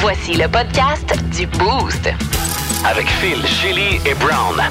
[0.00, 2.08] Voici le podcast du Boost.
[2.86, 4.62] Avec Phil, Chili et Brown.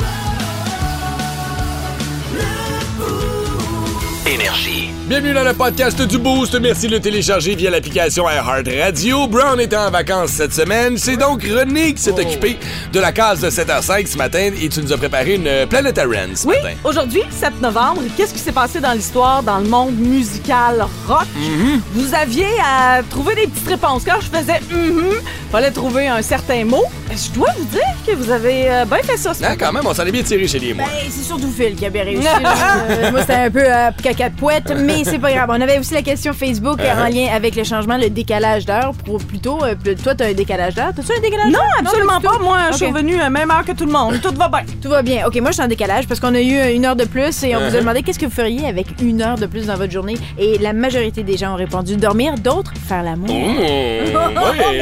[4.50, 4.90] Énergie.
[5.08, 6.60] Bienvenue dans le podcast du Boost.
[6.60, 9.28] Merci de le télécharger via l'application iHeart Radio.
[9.28, 10.98] Brown était en vacances cette semaine.
[10.98, 12.58] C'est donc René qui s'est occupé
[12.92, 16.48] de la case de 7h05 ce matin et tu nous as préparé une Planetarian ce
[16.48, 16.76] Oui, matin.
[16.84, 21.28] aujourd'hui, 7 novembre, qu'est-ce qui s'est passé dans l'histoire, dans le monde musical rock?
[21.38, 21.80] Mm-hmm.
[21.94, 24.04] Vous aviez à trouver des petites réponses.
[24.06, 25.14] Quand je faisais mhm,
[25.52, 26.84] fallait trouver un certain mot.
[27.12, 29.66] Je dois vous dire que vous avez euh, bien fait ça ce Ah, matin.
[29.66, 30.86] quand même, on s'en est bien tiré chez les moi.
[30.88, 32.24] Ben, c'est surtout Phil qui avait réussi.
[32.44, 32.54] là.
[32.90, 35.50] Euh, moi, c'était un peu euh, caca poète, mais c'est pas grave.
[35.50, 38.94] On avait aussi la question Facebook euh, en lien avec le changement, le décalage d'heure.
[39.06, 40.92] Pour- Plutôt, euh, toi, t'as un décalage d'heure?
[40.96, 41.62] T'as-tu un décalage Non, d'heure?
[41.82, 42.32] absolument du pas.
[42.38, 42.44] tout?
[42.44, 44.20] Moi, je suis revenue à même heure que tout le monde.
[44.22, 44.62] Tout va bien.
[44.82, 45.28] Tout va bien.
[45.28, 47.44] OK, moi, je suis en décalage parce qu'on a eu euh, une heure de plus
[47.44, 49.76] et on vous a demandé qu'est-ce que vous feriez avec une heure de plus dans
[49.76, 50.16] votre journée.
[50.38, 53.30] Et la majorité des gens ont répondu dormir, d'autres faire l'amour.
[53.30, 54.04] Ouais,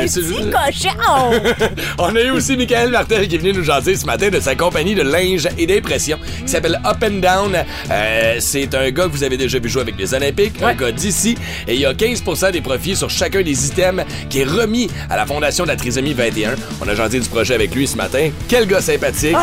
[0.02, 1.66] Les c'est- petits cochons!
[2.00, 4.56] On a eu aussi Michael Martel qui est venu nous jaser ce matin de sa
[4.56, 7.56] compagnie de linge et d'impression qui s'appelle Up and Down.
[7.92, 10.92] Euh, c'est un gars que vous avez déjà vu jouer avec les Olympiques, un gars
[10.92, 14.90] d'ici, et il y a 15% des profits sur chacun des items qui est remis
[15.10, 16.56] à la Fondation de la Trisomie 21.
[16.82, 18.30] On a jasé du projet avec lui ce matin.
[18.48, 19.36] Quel gars sympathique,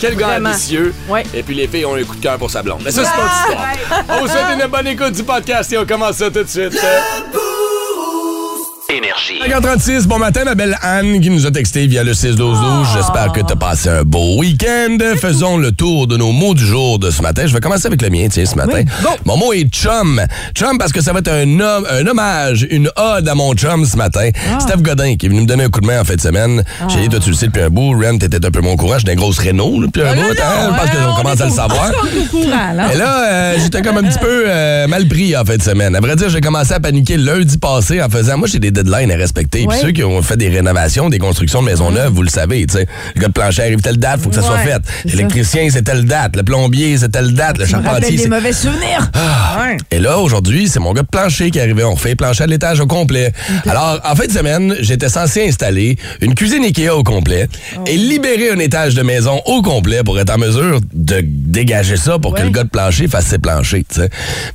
[0.00, 0.50] quel gars vraiment.
[0.50, 1.24] ambitieux, Ouais.
[1.34, 2.80] et puis les filles ont un coup de cœur pour sa blonde.
[2.84, 4.06] Mais ça, c'est pas histoire.
[4.16, 6.78] On vous souhaite une bonne écoute du podcast et on commence ça tout de suite.
[8.90, 9.38] Énergie.
[9.46, 12.86] 5h36, bon matin, ma belle Anne qui nous a texté via le 6-12-12.
[12.96, 14.96] J'espère que tu as passé un beau week-end.
[15.20, 17.46] Faisons le tour de nos mots du jour de ce matin.
[17.46, 18.84] Je vais commencer avec le mien, tiens, ce matin.
[19.26, 20.22] Mon mot est chum.
[20.54, 23.84] Chum parce que ça va être un, hom- un hommage, une ode à mon chum
[23.84, 24.30] ce matin.
[24.58, 26.64] Steph Godin qui est venu me donner un coup de main en fin de semaine.
[26.88, 27.92] J'ai dit, toi, tu le sais depuis un bout.
[27.92, 29.00] Ren, t'étais un peu mon courage.
[29.02, 30.22] J'étais une grosse Renault, depuis un bout.
[30.42, 31.90] hein, parce qu'on commence à le savoir.
[32.94, 35.94] Et là, euh, j'étais comme un petit peu euh, mal pris en fin de semaine.
[35.94, 39.10] À vrai dire, j'ai commencé à paniquer lundi passé en faisant, moi, j'ai des deadlines
[39.10, 39.66] à respecter.
[39.68, 42.66] Puis ceux qui ont fait des rénovations, des constructions de maisons neuves, vous le savez,
[42.66, 42.86] tu sais.
[43.14, 44.80] Le gars de plancher arrive telle date, faut que ça soit fait.
[45.04, 46.36] L'électricien, c'est telle date.
[46.36, 47.58] Le plombier, c'est telle date.
[47.58, 48.28] Le charpentier, des c'est...
[48.28, 49.10] mauvais souvenirs.
[49.90, 51.84] Et là, aujourd'hui, c'est mon gars de plancher qui est arrivé.
[51.84, 53.32] On fait plancher à l'étage au complet.
[53.66, 57.48] Alors, en fin de semaine, j'étais censé installer une cuisine Ikea au complet
[57.86, 62.18] et libérer un étage de maison au complet pour être en mesure de dégager ça
[62.18, 63.84] pour que le gars de plancher fasse ses planchers.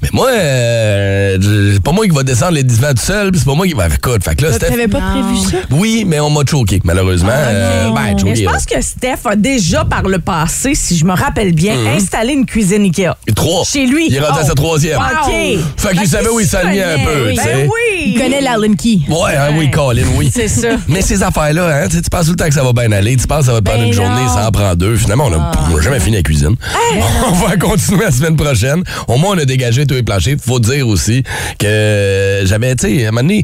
[0.02, 3.56] Mais moi, euh, c'est pas moi qui va descendre les divans tout seul, c'est pas
[3.56, 3.88] moi qui va...
[3.88, 4.68] Écoute, fait que là, Steph...
[4.70, 5.58] T'avais pas prévu ça?
[5.72, 7.32] Oui, mais on m'a choqué, malheureusement.
[7.34, 11.06] Euh, ben, Mais choqué, je pense que Steph a déjà par le passé, si je
[11.06, 13.16] me rappelle bien, installé une cuisine Ikea.
[13.36, 13.64] Trois.
[13.66, 14.08] Chez lui.
[14.10, 14.48] Il est rendu à Oh.
[14.48, 15.00] sa troisième.
[15.00, 15.34] OK.
[15.78, 17.44] Fait qu'il savait où il s'alignait un peu, tu sais.
[17.54, 18.04] Ben oui.
[18.08, 19.00] Il connaît l'Allen Key.
[19.08, 20.30] Ouais, hein, oui, Colin, oui.
[20.34, 20.70] C'est ça.
[20.88, 22.92] Mais ces affaires-là, hein, tu sais, tu penses tout le temps que ça va bien
[22.92, 23.16] aller.
[23.16, 24.96] Tu penses que ça va te prendre Ben une journée, ça en prend deux.
[24.98, 26.56] Finalement, on a jamais fini la cuisine.
[27.28, 28.84] on va continuer la semaine prochaine.
[29.08, 30.36] Au moins, on a dégagé tous les planchers.
[30.46, 31.24] Faut dire aussi
[31.60, 33.44] que j'avais, tu sais, à un moment donné,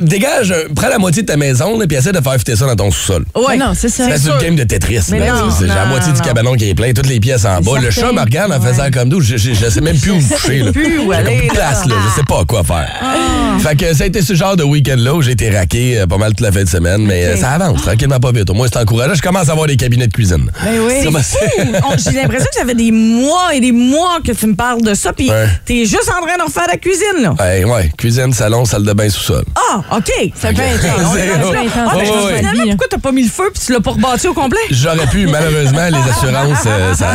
[0.00, 2.66] dégage, un- prends la moitié de ta maison, là, puis essaie de faire fitter ça
[2.66, 3.24] dans ton sous-sol.
[3.34, 3.56] Ouais.
[3.56, 4.04] Non, c'est ça.
[4.16, 5.02] C'est une game de Tetris.
[5.02, 6.24] Sais, J'ai la non, moitié du non.
[6.24, 7.78] cabanon qui est plein, toutes les pièces en bas.
[7.80, 9.20] Le chat me regarde en faisant comme nous.
[9.20, 10.58] Je, je, je sais même plus où me coucher.
[10.60, 10.72] là.
[10.72, 11.94] plus où aller, place, là.
[12.08, 12.88] Je sais pas quoi faire.
[13.60, 16.18] Fait que ça a été ce genre de week-end-là où j'ai été raqué euh, pas
[16.18, 18.48] mal toute la fin de semaine, mais euh, ça avance tranquillement pas vite.
[18.50, 19.14] Au moins, c'est encourageant.
[19.14, 20.50] Je commence à avoir des cabinets de cuisine.
[20.62, 20.94] Ben oui.
[21.22, 24.82] C'est- J'ai l'impression que ça fait des mois et des mois que tu me parles
[24.82, 25.30] de ça, puis
[25.64, 27.34] t'es juste en train de refaire la cuisine, là.
[27.40, 27.90] Ouais, ouais.
[27.96, 29.44] Cuisine, salon, salle de bain, sous-sol.
[29.54, 30.10] Ah, OK.
[30.34, 32.38] Ça peut être On est dans le plein Ah, Ouais, ben, ouais, ouais.
[32.38, 34.58] finalement, pourquoi t'as pas mis le feu puis tu l'as pas rebâti au complet?
[34.70, 37.10] J'aurais pu, malheureusement, les assurances, euh, ça.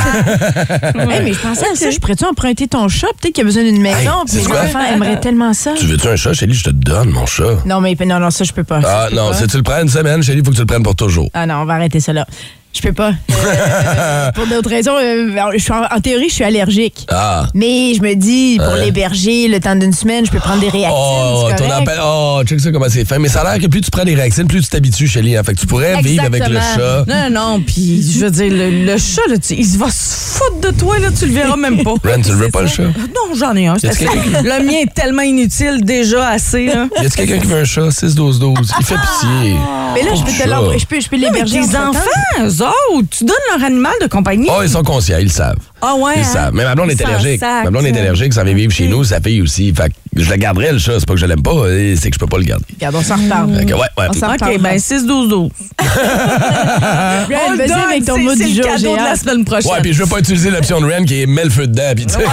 [1.10, 3.08] Hey, mais je pensais à ça, je pourrais-tu emprunter ton chat?
[3.20, 5.74] Peut-être qu'il a besoin d'une maison, Hey, puis les enfants aimeraient tellement ça.
[5.78, 6.54] Tu veux-tu un chat, Chélie?
[6.54, 7.58] Je te donne, mon chat.
[7.66, 8.80] Non, mais non, non, ça, je peux pas.
[8.86, 9.38] Ah non, pas.
[9.38, 11.30] si tu le prends une semaine, Chélie, il faut que tu le prennes pour toujours.
[11.34, 12.26] Ah non, on va arrêter ça là.
[12.74, 13.12] Je peux pas.
[13.30, 17.06] Euh, pour d'autres raisons, euh, je suis en, en théorie, je suis allergique.
[17.10, 17.46] Ah.
[17.54, 20.96] Mais je me dis, pour l'héberger le temps d'une semaine, je peux prendre des réactions.
[20.96, 22.00] Oh, ton appel.
[22.02, 23.20] Oh, check ça comment c'est fin.
[23.20, 25.36] Mais ça a l'air que plus tu prends des réactions, plus tu t'habitues, Chélie.
[25.36, 25.44] Hein.
[25.44, 27.04] Fait que tu pourrais vivre avec le chat.
[27.08, 30.72] Non, non, puis je veux dire, le, le chat, là, tu- il va se foutre
[30.72, 31.92] de toi, là, tu le verras même pas.
[32.04, 32.84] Ren, tu le veux pas, le chat?
[32.84, 33.74] Non, j'en ai un.
[33.76, 34.08] a-t-il.
[34.44, 36.88] Le mien est tellement inutile, déjà assez, là.
[37.02, 37.90] Y a-tu quelqu'un qui veut un chat?
[37.90, 38.56] 6-12-12.
[38.80, 39.56] Il fait pitié.
[39.94, 41.60] Mais là, je peux, je peux, je peux Mais l'héberger.
[41.60, 41.90] entre-temps.
[41.90, 44.48] enfants, eux autres, tu donnes leur animal de compagnie?
[44.50, 45.58] Oh, ils sont conscients, ils le savent.
[45.82, 46.24] Ah ouais, Ils hein?
[46.24, 46.54] savent.
[46.54, 47.40] Mais ma blonde est allergique.
[47.40, 47.64] sacent.
[47.66, 49.74] Ma blonde est allergique, ça vient vivre chez nous, sa fille aussi.
[49.74, 51.00] Fait que je le garderai, le chat.
[51.00, 51.52] C'est pas que je l'aime pas,
[52.00, 52.66] c'est que je peux pas le garder.
[52.76, 53.50] Regarde, on s'en reparle.
[53.52, 53.88] Ouais, ouais.
[54.10, 55.50] On s'en OK, ben 6-12-12.
[55.80, 58.72] Brian, On le vas-y donne, avec ton c'est- mot c'est du le jour.
[58.72, 59.72] cadeau j'ai de la semaine prochaine.
[59.72, 61.94] Ouais, puis je veux pas utiliser l'option de Ren qui est met le feu dedans,
[61.96, 62.20] puis tu sais.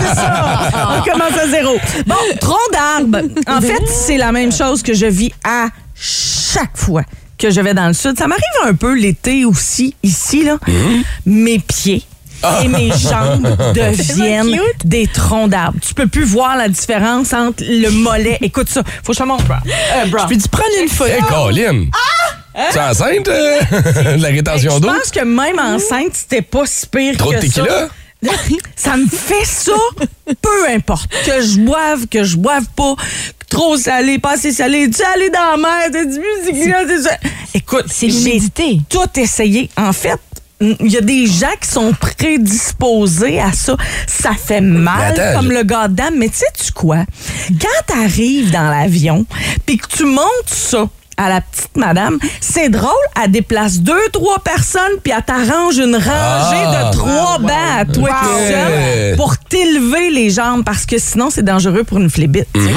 [0.00, 0.70] c'est ça.
[0.98, 1.76] On commence à zéro.
[2.06, 3.28] Bon, tronc d'arbre.
[3.48, 7.02] En fait, c'est la même chose que je vis à chaque fois
[7.42, 8.16] que je vais dans le sud.
[8.18, 10.58] Ça m'arrive un peu l'été aussi, ici, là.
[11.26, 12.02] Mes pieds
[12.62, 15.78] et mes jambes deviennent des troncs d'arbres.
[15.86, 18.38] Tu peux plus voir la différence entre le mollet.
[18.42, 18.82] Écoute ça.
[19.04, 19.44] Faut que je te montre.
[19.50, 20.26] Euh, bro.
[20.28, 21.10] Peux-tu prendre une photo?
[21.10, 21.86] Hey, Colin!
[22.54, 23.60] Tu es enceinte euh,
[24.16, 24.88] de la rétention Je d'eau?
[24.88, 27.66] pense que même enceinte, c'était pas si pire Trop de que tequila?
[27.66, 27.88] ça.
[28.76, 29.72] Ça me fait ça,
[30.40, 31.10] peu importe.
[31.26, 32.94] Que je boive, que je boive pas,
[33.48, 37.16] trop salé, pas assez salé, tu allé dans la mer, t'as du musique, c'est ça.
[37.54, 38.78] Écoute, C'est l'humidité.
[38.88, 39.68] tout essayé.
[39.76, 40.18] En fait,
[40.60, 43.76] il y a des gens qui sont prédisposés à ça.
[44.06, 46.14] Ça fait mal, attends, comme je- le gars d'âme.
[46.16, 47.04] Mais tu sais-tu quoi?
[47.60, 49.26] Quand t'arrives dans l'avion,
[49.66, 52.90] puis que tu montes ça à la petite madame, c'est drôle,
[53.22, 56.90] elle déplace deux, trois personnes, puis elle t'arrange une rangée Ah.
[56.90, 61.44] de trois bancs à toi tout seul pour t'élever les jambes, parce que sinon, c'est
[61.44, 62.46] dangereux pour une flébite.
[62.54, 62.70] Mhm.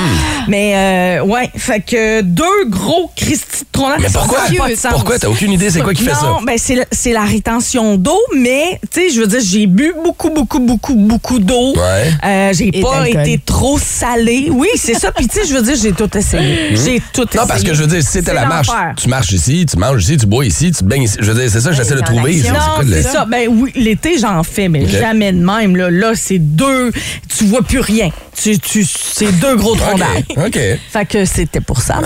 [0.47, 4.39] Mais, euh, ouais, fait que deux gros Christy de Mais pourquoi?
[4.39, 4.91] ça a pas de sens.
[4.91, 5.19] Pourquoi?
[5.19, 6.21] T'as aucune idée c'est quoi qui fait ça?
[6.23, 9.65] Non, ben c'est la- c'est la rétention d'eau, mais tu sais, je veux dire, j'ai
[9.67, 11.73] bu beaucoup, beaucoup, beaucoup, beaucoup d'eau.
[11.75, 12.11] Ouais.
[12.23, 14.49] Euh, j'ai pas été trop salée.
[14.51, 15.11] Oui, c'est ça.
[15.11, 16.75] Puis tu sais, je veux dire, j'ai tout essayé.
[16.75, 17.39] J'ai tout essayé.
[17.41, 18.93] Non, parce que je veux dire, si c'était C'est la marche, l'enfer.
[18.97, 21.17] tu marches ici, tu manges ici, tu bois ici, tu te baignes ici.
[21.19, 22.41] Je veux dire, c'est ça que j'essaie de trouver.
[22.41, 23.25] Non, c'est ça.
[23.25, 25.75] Ben oui, l'été, j'en fais, mais jamais de même.
[25.75, 26.91] Là, là c'est deux.
[27.37, 28.09] Tu vois plus rien.
[28.41, 30.47] Tu, tu, c'est deux gros troncs d'arbres.
[30.47, 30.59] OK.
[30.91, 32.01] Fait que c'était pour ça.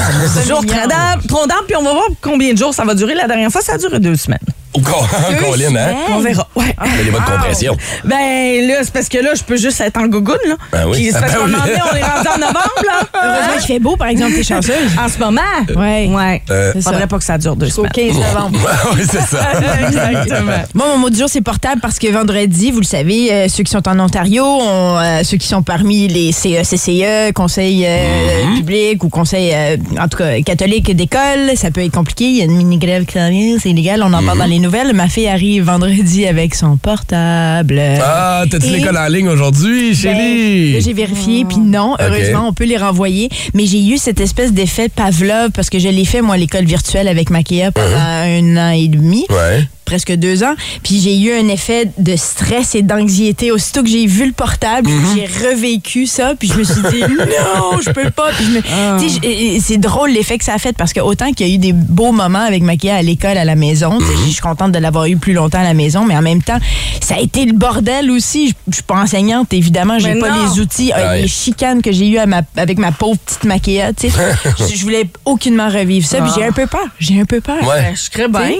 [0.47, 3.15] Jour tronc d'arbre, tronc d'arbre, puis on va voir combien de jours ça va durer.
[3.15, 4.39] La dernière fois, ça a duré deux semaines.
[4.75, 4.93] Ou Col-
[5.39, 5.95] Colin, hein?
[6.11, 6.47] On verra.
[6.55, 6.75] Ouais.
[6.97, 7.75] Mais les bonnes compressions.
[8.03, 10.55] Ben là, c'est parce que là, je peux juste être en gougoune, là.
[10.71, 10.93] Ben oui.
[10.97, 11.53] Puis c'est parce Ben oui.
[11.55, 12.99] on est rendu en novembre, là.
[13.23, 14.91] Heureusement qu'il fait beau, par exemple, t'es chanceuse.
[15.03, 15.41] En ce moment.
[15.75, 16.07] Ouais.
[16.07, 16.41] Ouais.
[16.51, 16.73] Euh.
[16.81, 17.91] Faudrait pas que ça dure deux semaines.
[17.91, 18.59] 15 novembre.
[18.95, 19.39] oui, c'est ça.
[19.87, 20.51] Exactement.
[20.75, 23.63] Moi, mon mot du jour, c'est portable parce que vendredi, vous le savez, euh, ceux
[23.63, 28.45] qui sont en Ontario, on, euh, ceux qui sont parmi les E, CECCE, conseil euh,
[28.49, 28.55] Mhm.
[28.57, 32.25] public ou conseil, euh, en tout cas, catholique d'école, ça peut être compliqué.
[32.25, 34.58] Il y a une mini-grève qui s'en vient, c'est illégal, on en parle dans les
[34.59, 34.93] nouvelles.
[34.93, 37.81] Ma fille arrive vendredi avec son portable.
[38.01, 40.81] Ah, t'as-tu Et- l'école en ligne aujourd'hui, Ben, chérie?
[40.81, 43.29] j'ai vérifié, puis non, heureusement, on peut les renvoyer.
[43.53, 46.65] Mais j'ai eu cette espèce d'effet Pavlov parce que je l'ai fait, moi, à l'école
[46.65, 49.67] virtuelle avec Maquia pendant un an et demi Ouais.
[49.89, 50.53] Presque deux ans.
[50.83, 53.51] Puis j'ai eu un effet de stress et d'anxiété.
[53.51, 56.35] Aussitôt que j'ai vu le portable, j'ai revécu ça.
[56.37, 58.31] Puis je me suis dit, non, je peux pas.
[58.33, 60.99] Puis je me- Tu sais, je- c'est drôle l'effet que ça a fait parce que
[60.99, 63.99] autant qu'il y a eu des beaux moments avec Maquia à l'école, à la maison,
[63.99, 66.43] sais, je suis contente de l'avoir eu plus longtemps à la maison, mais en même
[66.43, 66.59] temps,
[67.01, 68.53] ça a été le bordel aussi.
[68.67, 70.43] Je, suis pas enseignante, évidemment, j'ai pas non.
[70.53, 72.19] les outils, euh, les chicanes que j'ai eues
[72.55, 73.93] avec ma pauvre petite Maquia.
[73.93, 74.17] Tu sais,
[74.75, 76.21] je, voulais aucunement revivre ça.
[76.21, 76.85] Puis j'ai un peu peur.
[76.99, 77.61] J'ai un peu peur.
[77.63, 77.81] Ouais.
[77.81, 78.51] Ben, je serais bien.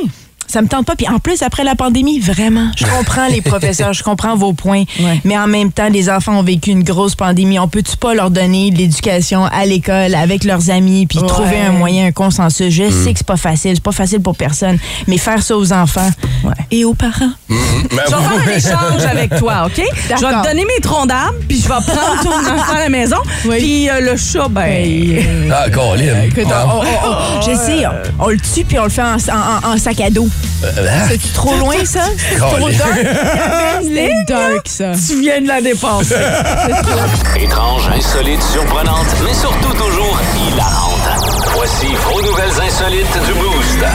[0.52, 0.96] Ça me tente pas.
[0.96, 4.84] Puis en plus, après la pandémie, vraiment, je comprends les professeurs, je comprends vos points.
[5.00, 5.22] Ouais.
[5.24, 7.60] Mais en même temps, les enfants ont vécu une grosse pandémie.
[7.60, 11.28] On peut-tu pas leur donner de l'éducation à l'école, avec leurs amis, puis Ouais.
[11.28, 12.74] trouver un moyen, un consensus?
[12.74, 14.78] Je sais que c'est pas facile, c'est pas facile pour personne.
[15.08, 16.10] Mais faire ça aux enfants
[16.72, 17.30] et aux parents.
[17.50, 17.58] Ben,
[17.92, 18.58] Je vais faire un
[18.98, 19.76] échange avec toi, OK?
[19.78, 22.90] Je vais te donner mes troncs d'arbres, puis je vais prendre ton enfant à la
[22.90, 23.18] maison.
[23.48, 25.52] Puis euh, le chat, ben.
[25.52, 26.24] Ah, Colin.
[26.26, 26.66] Écoute, Ah.
[26.68, 27.86] on- on- on- je sais,
[28.20, 30.28] on, on le tue puis on le fait en, en- en- en sac à dos.
[30.64, 30.68] Ah.
[31.10, 32.02] C'est trop loin, ça?
[32.18, 33.00] C'est trop dark?
[33.84, 34.92] C'est dark, ça.
[35.08, 36.16] Tu viens de la dépasser.
[37.40, 41.00] Étrange, insolite, surprenante, mais surtout toujours hilarante.
[41.56, 43.86] Voici vos nouvelles insolites du Boost.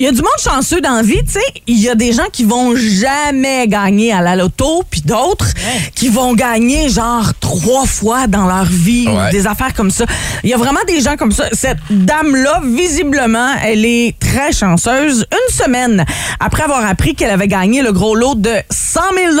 [0.00, 1.40] Il y a du monde chanceux dans la vie, tu sais.
[1.66, 5.48] Il y a des gens qui vont jamais gagner à la loto, puis d'autres
[5.96, 9.32] qui vont gagner genre trois fois dans leur vie Ouais.
[9.32, 10.04] des affaires comme ça.
[10.44, 11.46] Il y a vraiment des gens comme ça.
[11.52, 15.26] Cette dame-là, visiblement, elle est très chanceuse.
[15.32, 16.04] Une semaine
[16.38, 19.32] après avoir appris qu'elle avait gagné le gros lot de 100 000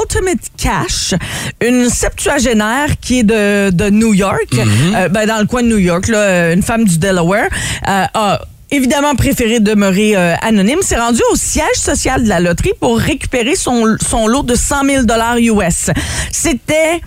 [0.00, 1.14] Ultimate Cash,
[1.60, 4.46] une septuagénaire qui est de, de New York,
[4.94, 7.48] euh, ben, dans le coin de New York, là, une femme du Delaware,
[7.88, 8.40] euh, a
[8.70, 13.54] évidemment préféré demeurer euh, anonyme, s'est rendu au siège social de la loterie pour récupérer
[13.56, 15.90] son, son lot de 100 000 US.
[16.32, 17.00] C'était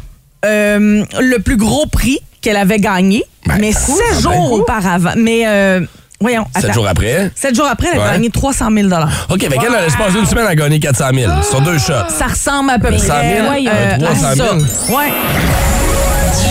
[0.45, 4.61] euh, le plus gros prix qu'elle avait gagné, Ben, mais cool, sept ben, jours cool.
[4.61, 5.11] auparavant.
[5.15, 5.81] Mais euh,
[6.19, 6.73] voyons, Sept attends.
[6.73, 7.31] jours après?
[7.35, 8.11] Sept jours après, elle a Ouais.
[8.13, 8.87] gagné 300 000
[9.29, 11.31] OK, fait qu'elle a passé une semaine à gagner 400 000.
[11.47, 12.09] Sur deux shots.
[12.09, 14.47] Ça ressemble à peu près 100 000, euh, un 300 à 000.
[14.47, 14.55] ça.
[14.95, 15.11] Ouais.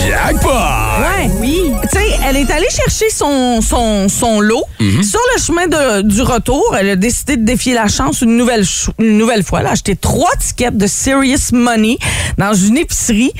[0.07, 0.49] Jackpot!
[0.49, 1.29] Ouais.
[1.39, 1.71] Oui.
[1.83, 4.63] Tu sais, elle est allée chercher son, son, son lot.
[4.79, 5.03] Mhm.
[5.03, 8.63] Sur le chemin de- du retour, elle a décidé de défier la chance une nouvelle,
[8.99, 9.59] une nouvelle fois.
[9.61, 11.97] Elle a acheté trois tickets de Serious Money
[12.37, 13.31] dans une épicerie.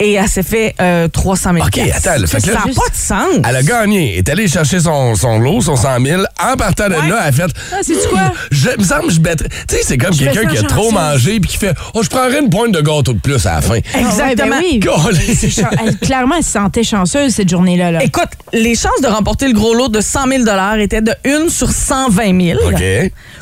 [0.00, 2.68] Et elle s'est fait euh, 300 000 OK, attends, là, fait que Ça n'a pas
[2.68, 3.44] de sens.
[3.46, 4.12] Elle a gagné.
[4.14, 6.22] Elle est allée chercher son, son lot, son 100 000.
[6.42, 7.50] En partant de là, elle a fait.
[7.72, 8.32] Ah, c'est-tu quoi?
[8.50, 9.48] Je, me semble que je mettrais.
[9.68, 12.08] Tu sais, c'est comme Je quelqu'un qui a trop mangé puis qui fait Oh, je
[12.08, 13.74] prendrais une pointe de gâteau de plus à la fin.
[13.76, 14.08] Exactement.
[14.18, 14.78] Ah ouais, ben oui.
[14.80, 15.34] Golly.
[15.34, 17.90] C'est chan- elle- clairement, elle se sentait chanceuse cette journée-là.
[17.90, 18.02] Là.
[18.02, 20.44] Écoute, les chances de remporter le gros lot de 100 000
[20.78, 22.58] étaient de 1 sur 120 000.
[22.66, 22.82] OK.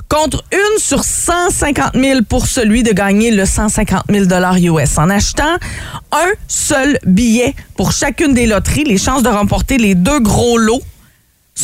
[0.08, 4.98] Contre 1 sur 150 000 pour celui de gagner le 150 000 US.
[4.98, 5.56] En achetant
[6.12, 10.82] un seul billet pour chacune des loteries, les chances de remporter les deux gros lots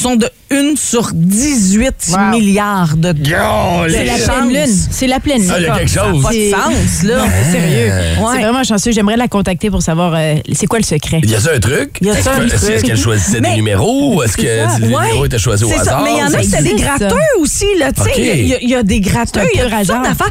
[0.00, 2.18] sont de 1 sur 18 Wow.
[2.30, 3.86] milliards de dollars.
[3.88, 4.76] C'est la pleine lune.
[4.90, 5.50] C'est la pleine lune.
[5.54, 6.22] Ah, il y a quelque Ça n'a chose.
[6.22, 7.16] pas de C'est- sens, là.
[7.18, 7.86] Non, c'est sérieux.
[7.88, 8.24] Ouais.
[8.34, 8.92] C'est vraiment chanceux.
[8.92, 11.20] J'aimerais la contacter pour savoir euh, c'est quoi le secret.
[11.24, 11.98] Y a-tu un truc?
[12.00, 12.70] Y a-tu Est-ce un Est-ce truc?
[12.70, 14.22] est-ce qu'elle choisissait des numéros?
[14.22, 14.78] Est-ce que ça.
[14.78, 15.02] les Ouais.
[15.06, 15.80] numéros étaient choisis au C'est ça.
[15.82, 16.02] hasard?
[16.02, 16.96] Mais il y en a ça qui c'est des ça.
[16.98, 17.92] gratteux aussi, là.
[17.92, 19.60] Tu sais, il y a- il y, a- il y a des un il y
[19.60, 20.30] a toutes sortes d'affaires.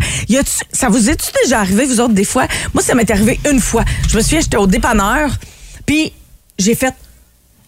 [0.71, 2.47] Ça vous est-tu déjà arrivé, vous autres, des fois?
[2.73, 3.83] Moi, ça m'est arrivé une fois.
[4.09, 5.29] Je me souviens, j'étais au dépanneur,
[5.85, 6.11] puis
[6.59, 6.93] j'ai fait.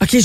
[0.01, 0.17] OK,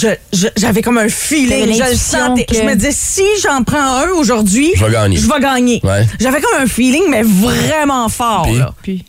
[0.56, 2.44] j'avais comme un feeling, je le sentais.
[2.44, 5.16] que- Je me disais, si j'en prends un aujourd'hui, Je vais gagner.
[5.16, 5.80] Je vais gagner.
[5.84, 6.06] Ouais.
[6.18, 8.42] J'avais comme un feeling, mais vraiment fort.
[8.42, 8.58] Puis?
[8.58, 8.74] là.
[8.82, 9.04] Puis,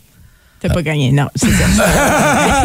[0.62, 1.12] t'as pas gagné.
[1.12, 1.64] Non, c'est ça.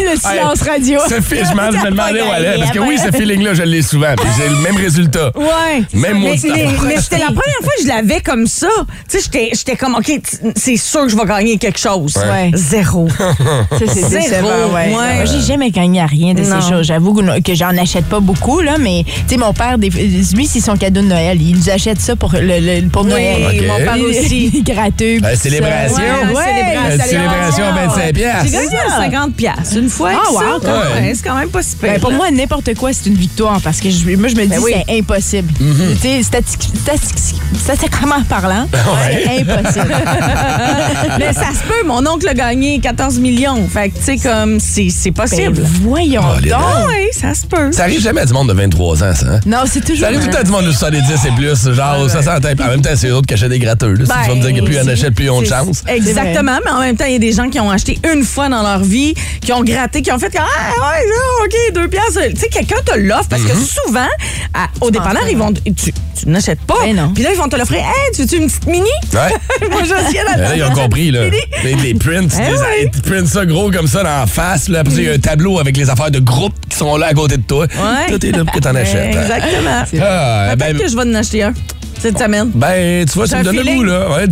[0.00, 1.00] le silence radio.
[1.08, 2.58] Ce feeling, je me je me T'as demandais où elle est.
[2.58, 4.14] Parce que oui, ce feeling-là, je l'ai souvent.
[4.16, 5.30] Puis j'ai le même résultat.
[5.36, 5.82] Ouais.
[5.94, 8.68] Même moi, mais, mais- c'était la première fois que je l'avais comme ça.
[9.10, 10.10] Tu sais, j'étais- j'étais comme, OK,
[10.56, 12.14] c'est sûr que je vais gagner quelque chose.
[12.16, 12.50] Ouais.
[12.54, 13.08] Zéro.
[13.18, 15.24] Ça, c'est Zéro, ouais.
[15.26, 16.60] j'ai jamais gagné à rien de Non.
[16.60, 16.86] ces choses.
[16.86, 20.76] J'avoue que, j'en achète pas beaucoup, là, mais tu sais, mon père, lui, c'est son
[20.76, 21.40] cadeau de Noël.
[21.40, 22.40] Il nous achète ça pour, le,
[22.82, 23.64] le- pour Oui, Noël.
[23.66, 24.62] Mon père aussi.
[24.66, 25.18] Gratteux.
[25.22, 25.96] Euh, puis célébration.
[26.34, 26.44] Ouais,
[26.90, 27.64] Euh, Célébration
[27.96, 30.10] à 25 J'ai gagné à 50 piastres une fois.
[30.14, 30.70] Ah, ça.
[31.00, 31.14] même.
[31.14, 31.92] C'est quand même pas super.
[31.92, 34.48] Ben, pour moi, n'importe quoi, c'est une victoire parce que je, moi, je me dis
[34.48, 34.72] Ben oui.
[34.86, 35.52] c'est impossible.
[35.60, 35.96] Mhm.
[36.00, 39.24] Tu sais, stati- stati- statistiquement parlant, Ouais.
[39.24, 39.94] c'est impossible.
[41.18, 41.86] Mais ça se peut.
[41.86, 43.66] Mon oncle a gagné 14 millions.
[43.68, 45.62] Fait que, tu sais, comme, c'est c'est Ben, possible.
[45.82, 46.60] voyons Oh, donc.
[46.88, 47.72] Oui, ça se peut.
[47.72, 49.26] Ça arrive jamais à du monde de 23 ans, ça.
[49.26, 49.40] hein?
[49.46, 50.00] Non, c'est toujours.
[50.00, 51.72] Ça arrive tout le temps à du monde de 70 et plus.
[51.74, 52.48] Genre, ça s'entend.
[52.64, 53.94] En même temps, c'est eux autres qui achètent des gratteux.
[53.94, 54.04] là.
[54.04, 55.82] Si tu vas me dire que plus ils en achètent, plus ils ont de chance.
[55.86, 57.77] Exactement, mais en même temps, il y a des gens qui ont acheté
[58.14, 61.44] une fois dans leur vie, qui ont gratté, qui ont fait comme, ah, ouais, là,
[61.44, 62.20] OK, deux piastres.
[62.34, 63.78] Tu sais, quelqu'un te l'offre parce que Mm-hmm.
[63.86, 64.08] souvent,
[64.54, 65.92] à- au dépanneur, ils vont, tu, tu
[66.26, 66.74] n'achètes pas.
[66.82, 67.12] Ben non.
[67.14, 67.78] Puis là, ils vont te l'offrir.
[67.80, 68.88] Hey, tu veux une petite mini?
[69.14, 69.68] Ouais.
[69.70, 71.22] Moi, je suis Euh, Là, ils ont compris, là.
[71.64, 72.90] Les, les prints, Eh des- ouais.
[72.94, 74.68] ils printent ça gros comme ça dans la face.
[74.68, 74.80] Là.
[74.80, 77.06] Après, ça, il y a un tableau avec les affaires de groupe qui sont là
[77.06, 77.66] à côté de toi.
[77.66, 78.10] Ouais.
[78.18, 79.14] Tout est là pour que t'en achètes.
[79.16, 79.84] Exactement.
[80.02, 81.54] Ah, Peut-être ben, que je vais en acheter un
[82.00, 82.50] cette semaine.
[82.54, 84.08] ben, tu vois, ça me donne le goût, là.
[84.10, 84.24] Ouais,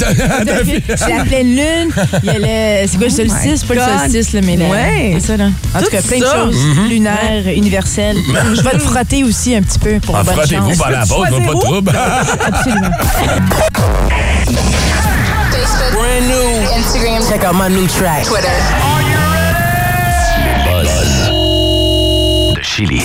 [0.96, 1.90] C'est la pleine lune.
[2.22, 2.88] Il y a le.
[2.88, 3.64] C'est quoi le solstice?
[3.64, 5.16] Pas le solstice, là, mais le- Ouais.
[5.20, 5.48] C'est ça, là.
[5.74, 6.36] En tout, Tout cas, plein ça.
[6.46, 6.56] de choses.
[6.88, 8.16] Lunaires, universelles.
[8.54, 10.76] Je vais te frotter aussi un petit peu pour Ah, bonne chance.
[10.78, 11.92] pendant la pause, pas de trouble.
[12.46, 12.90] Absolument.
[16.76, 17.22] Instagram.
[17.28, 18.24] Check out my new track.
[18.24, 18.95] Twitter.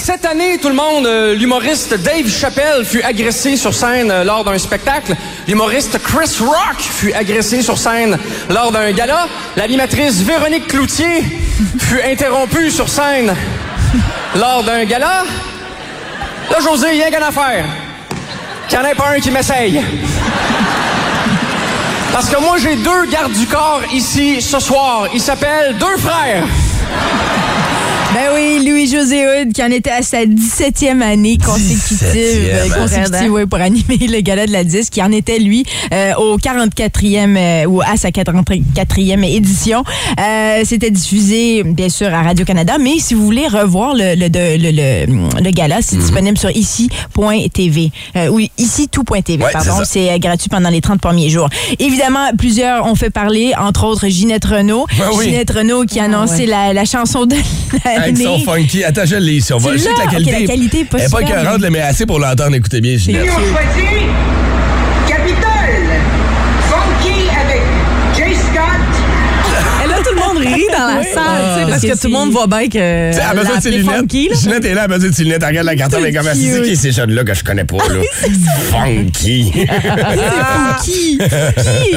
[0.01, 4.43] Cette année, tout le monde, euh, l'humoriste Dave Chappelle fut agressé sur scène euh, lors
[4.43, 5.15] d'un spectacle.
[5.47, 8.17] L'humoriste Chris Rock fut agressé sur scène
[8.49, 9.27] lors d'un gala.
[9.55, 11.23] L'animatrice Véronique Cloutier
[11.79, 13.33] fut interrompue sur scène
[14.35, 15.23] lors d'un gala.
[16.49, 17.63] Là, José, rien qu'à en faire.
[18.67, 19.81] Qu'il n'y en ait pas un qui m'essaye.
[22.11, 25.07] Parce que moi, j'ai deux gardes du corps ici ce soir.
[25.13, 26.43] Ils s'appellent deux frères.
[28.13, 32.73] Ben oui, Louis-José Hood, qui en était à sa 17e année consécutive, 17e, euh, hein?
[32.81, 36.37] consécutive ouais, pour animer le gala de la disque, qui en était, lui, euh, au
[36.37, 39.85] 44e, euh, ou à sa 44e édition.
[40.19, 44.71] Euh, C'était diffusé, bien sûr, à Radio-Canada, mais si vous voulez revoir le, le, le,
[44.71, 45.81] le, le gala, Mhm.
[45.81, 47.91] c'est disponible sur ici.tv.
[48.17, 49.83] Euh, oui, ici tout.tv, Ouais, pardon.
[49.85, 51.47] c'est euh, gratuit pendant les 30 premiers jours.
[51.79, 54.85] Évidemment, plusieurs ont fait parler, entre autres Ginette Renault.
[54.99, 55.25] Ben oui.
[55.27, 57.35] Ginette Renault qui a annoncé la, la chanson de
[58.01, 58.25] l'année.
[58.25, 58.84] Avec son funky.
[58.84, 59.53] Attends, je l'ai ici.
[59.53, 60.05] On va- Je sais que l'as?
[60.05, 60.31] la qualité.
[60.31, 62.55] la qualité est pas Elle est pas super, écœurante, mais- assez pour l'entendre.
[62.55, 63.25] Écoutez bien, Ginette.
[63.25, 64.08] Nous choisit
[65.08, 65.88] Capitole.
[66.70, 67.62] Funky avec
[68.15, 68.91] Jay Scott.
[69.84, 72.07] Et là, tout le monde rit dans la salle, tu sais, parce que, que tout
[72.07, 73.11] le monde voit bien que.
[73.11, 73.95] Tu sais, elle a besoin l'a de ses lunettes.
[73.95, 74.35] funky, là.
[74.41, 75.41] Ginette est là, elle a besoin de ses lunettes.
[75.43, 76.51] Elle regarde la carte avec comme elle cute.
[76.53, 78.01] c'est qui ces jeunes-là que je connais pas, là?
[78.71, 79.51] Funky.
[80.83, 81.17] Qui?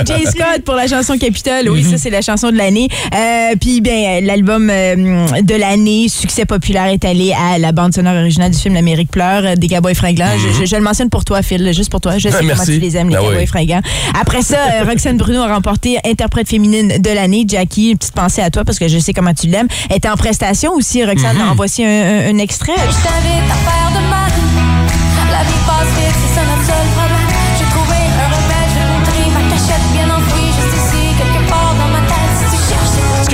[0.07, 1.69] Jay Scott pour la chanson Capitole.
[1.71, 2.88] Oui, ça, c'est la chanson de l'année.
[3.14, 4.95] Euh, Puis, bien, l'album euh,
[5.43, 9.45] de l'année, succès populaire, est allé à la bande sonore originale du film L'Amérique pleure
[9.45, 10.26] euh, des Cowboys fringants.
[10.38, 12.19] Je, je- je le mentionne pour toi, Phil, juste pour toi.
[12.19, 13.47] Je sais Ah, comment tu les aimes, les Ah Cowboys oui.
[13.47, 13.81] fringants.
[14.21, 17.45] Après ça, euh, Roxane Bruno a remporté interprète féminine de l'année.
[17.49, 19.68] Jackie, une petite pensée à toi parce que je sais comment tu l'aimes.
[19.90, 21.37] Elle était en prestation aussi, Roxane.
[21.37, 21.50] Mm-hmm.
[21.50, 22.73] En voici un, un- un extrait.
[22.76, 25.30] Je t'invite à faire de ma vie.
[25.33, 26.87] La vie passe vite, c'est ça notre seul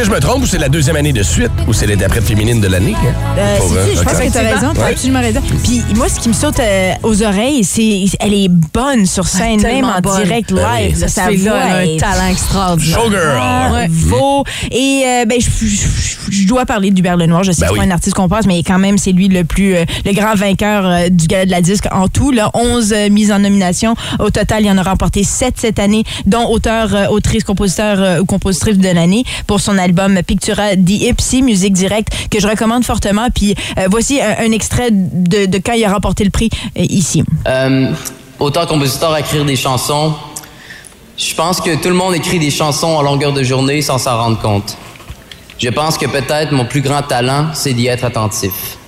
[0.01, 2.61] que je me trompe ou c'est la deuxième année de suite ou c'est l'interprète féminine
[2.61, 2.95] de l'année?
[2.97, 3.13] hein?
[3.39, 4.73] Euh, si, euh, si, je pense que t'as raison.
[4.75, 4.91] T'as Ouais.
[4.93, 5.41] absolument raison.
[5.65, 9.61] Puis moi, ce qui me saute euh, aux oreilles, c'est elle est bonne sur scène,
[9.63, 10.23] même en bonne.
[10.23, 11.01] direct Ben live.
[11.01, 12.99] là, sa fille-là, voix elle a un talent extraordinaire.
[12.99, 13.89] Showgirl.
[14.09, 14.45] Bravo.
[14.71, 17.43] Et euh, ben, je, je- je dois parler du Le Noir.
[17.45, 17.87] Je sais Ben que c'est oui.
[17.87, 20.35] pas un artiste qu'on passe, mais quand même, c'est lui le plus euh, le grand
[20.35, 22.31] vainqueur euh, du gala de la disque en tout.
[22.31, 23.95] Là, 11 euh, mises en nomination.
[24.19, 28.21] Au total, il en a remporté 7 cette année, dont auteur, euh, autrice, compositeur euh,
[28.21, 29.90] ou compositrice de l'année pour son album
[30.27, 33.29] Pictura di musique directe, que je recommande fortement.
[33.35, 37.23] Puis euh, voici un, extrait de, de quand il a remporté le prix euh, ici.
[37.47, 37.93] Euh,
[38.39, 40.15] auteur-compositeur à écrire des chansons,
[41.17, 44.17] je pense que tout le monde écrit des chansons à longueur de journée sans s'en
[44.17, 44.77] rendre compte.
[45.59, 48.79] Je pense que peut-être mon plus grand talent, c'est d'y être attentif.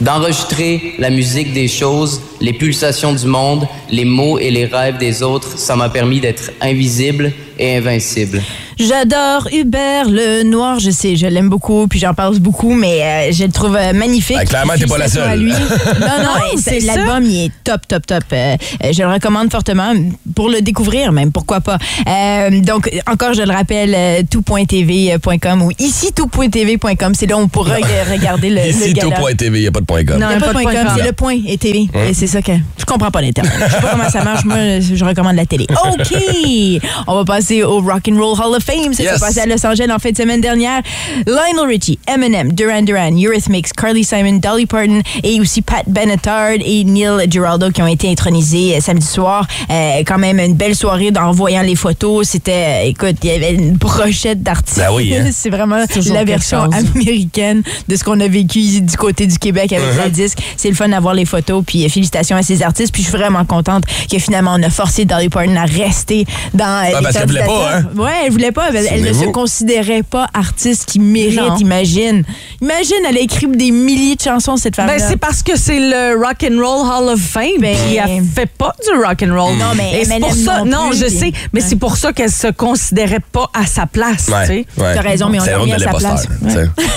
[0.00, 5.22] D'enregistrer la musique des choses, les pulsations du monde, les mots et les rêves des
[5.22, 8.42] autres, ça m'a permis d'être invisible et invincible.
[8.78, 13.32] J'adore Hubert le Noir, je sais, je l'aime beaucoup, puis j'en parle beaucoup, mais euh,
[13.32, 14.36] je le trouve euh, magnifique.
[14.36, 15.28] Ben, clairement, t'es pas la seule.
[15.30, 15.50] à lui.
[15.50, 15.56] Non,
[16.00, 18.24] non, Non, c'est- l'album, il est top, top, top.
[18.32, 18.56] Euh,
[18.92, 19.94] je le recommande fortement
[20.34, 21.78] pour le découvrir même, pourquoi pas.
[22.06, 27.76] Euh, donc, encore, je le rappelle, tout.tv.com ou ici tout.tv.com, c'est là où on pourra
[28.10, 30.18] regarder le, Ici, tout.tv, il n'y a pas de point com.
[30.18, 31.88] Non, il n'y a pas de point com, c'est le point et TV.
[32.12, 32.52] C'est ça que.
[32.78, 33.52] Je comprends pas l'Internet.
[33.56, 34.44] Je sais pas comment ça marche.
[34.44, 35.66] Moi, je recommande la télé.
[35.86, 36.82] OK!
[37.06, 38.92] On va passer au Rock and Roll Hall of Fame.
[38.94, 39.14] Ça Yes.
[39.14, 40.82] s'est passé à Los Angeles en fin de semaine dernière.
[41.26, 46.84] Lionel Richie, Eminem, Duran Duran, Eurythmics, Carly Simon, Dolly Parton et aussi Pat Benatar et
[46.84, 49.46] Neil Giraldo qui ont été intronisés euh, samedi soir.
[49.70, 52.28] Euh, quand même une belle soirée en voyant les photos.
[52.28, 54.78] C'était, euh, écoute, il y avait une brochette d'artistes.
[54.78, 55.28] Ben oui, hein.
[55.32, 56.74] c'est vraiment la version chose.
[56.94, 59.98] américaine de ce qu'on a vécu ici du côté du Québec avec Uh-huh.
[59.98, 60.38] la disque.
[60.56, 61.62] C'est le fun d'avoir les photos.
[61.64, 62.92] Puis euh, félicitations à ces artistes.
[62.92, 66.24] Puis je suis vraiment contente que finalement on a forcé Dolly Parton à rester
[66.54, 67.84] dans euh, Ah, les parce voulait pas, hein?
[67.96, 68.68] Ouais, elle voulait pas.
[68.70, 71.56] Elle, elle ne se considérait pas artiste qui mérite, Non.
[71.56, 72.24] imagine.
[72.60, 74.94] Imagine, elle a écrit des milliers de chansons, cette femme-là.
[74.98, 77.60] Ben, c'est parce que c'est le Rock and Roll Hall of Fame.
[77.60, 79.56] Ben- puis elle fait pas du rock and roll.
[79.56, 80.58] Non, mais Et c'est pour ça.
[80.64, 81.66] non Non, je sais, mais Ouais.
[81.68, 84.26] c'est pour ça qu'elle se considérait pas à sa place.
[84.26, 84.66] tu sais.
[84.76, 84.94] ouais.
[84.94, 86.16] T'as raison, mais on l'a Syndrome mis de à sa l'imposteur.
[86.42, 86.54] place.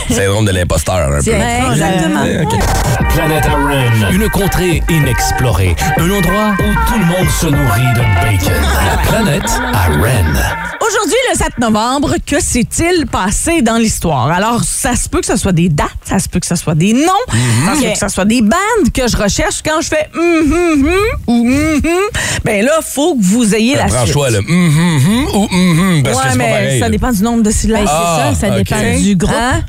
[0.10, 0.14] sais.
[0.16, 1.72] Syndrome de l'imposteur, un C'est peu.
[1.72, 2.24] exactement.
[2.24, 4.12] La planète à Ren.
[4.14, 5.76] Une contrée inexplorée.
[5.98, 8.62] Un endroit où tout le monde se nourrit de bacon.
[8.86, 10.29] La planète à Ren.
[10.34, 14.28] Aujourd'hui, le 7 novembre, que s'est-il passé dans l'histoire?
[14.32, 16.76] Alors, ça se peut que ce soit des dates, ça se peut que ce soit
[16.76, 17.34] des noms,
[17.66, 19.62] ça se peut que ce soit des bandes que je recherche.
[19.64, 20.96] Quand je fais hum, hum, hum
[21.28, 22.02] ou hum, hum,
[22.44, 23.96] ben là, faut que vous ayez la suite.
[23.96, 26.80] Prends-toi le hum, hum, hum ou hum, hum, parce que ouais, pas mais pareil.
[26.80, 26.92] ça là.
[26.92, 27.84] dépend du nombre de syllabes.
[27.86, 28.64] Ben, Ah, c'est ça, ça ok.
[28.64, 29.36] dépend du groupe.
[29.36, 29.62] Hein?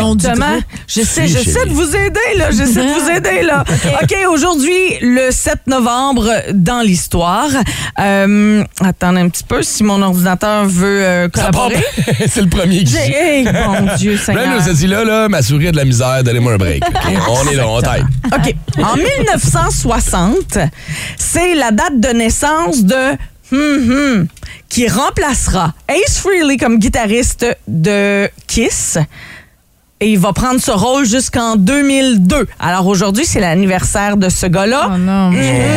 [0.00, 0.52] Nom du Exactement.
[0.52, 0.64] groupe.
[0.88, 2.50] Je sais, j'essaie de vous aider, là.
[2.50, 3.64] J'essaie de vous aider, là.
[4.02, 7.48] OK, aujourd'hui, le 7 novembre, dans l'histoire.
[8.00, 11.82] Euh, attendez un petit peu, si mon ordinateur veut euh, collaborer.
[12.28, 12.96] c'est le premier qui.
[12.96, 14.60] Hey, mon Dieu, Là, Seigneur.
[14.60, 16.82] nous a dit là, là, ma souris a de la misère, donnez-moi un break.
[17.28, 18.04] On est là, on taille.
[18.26, 18.54] OK.
[18.82, 20.58] En 1960,
[21.16, 23.12] c'est la date de naissance de
[23.52, 24.26] Hum Hum
[24.68, 28.98] qui remplacera Ace Frehley comme guitariste de Kiss.
[30.02, 32.48] Et il va prendre ce rôle jusqu'en 2002.
[32.58, 34.90] Alors aujourd'hui, c'est l'anniversaire de ce gars-là.
[34.94, 35.32] Oh non, Oh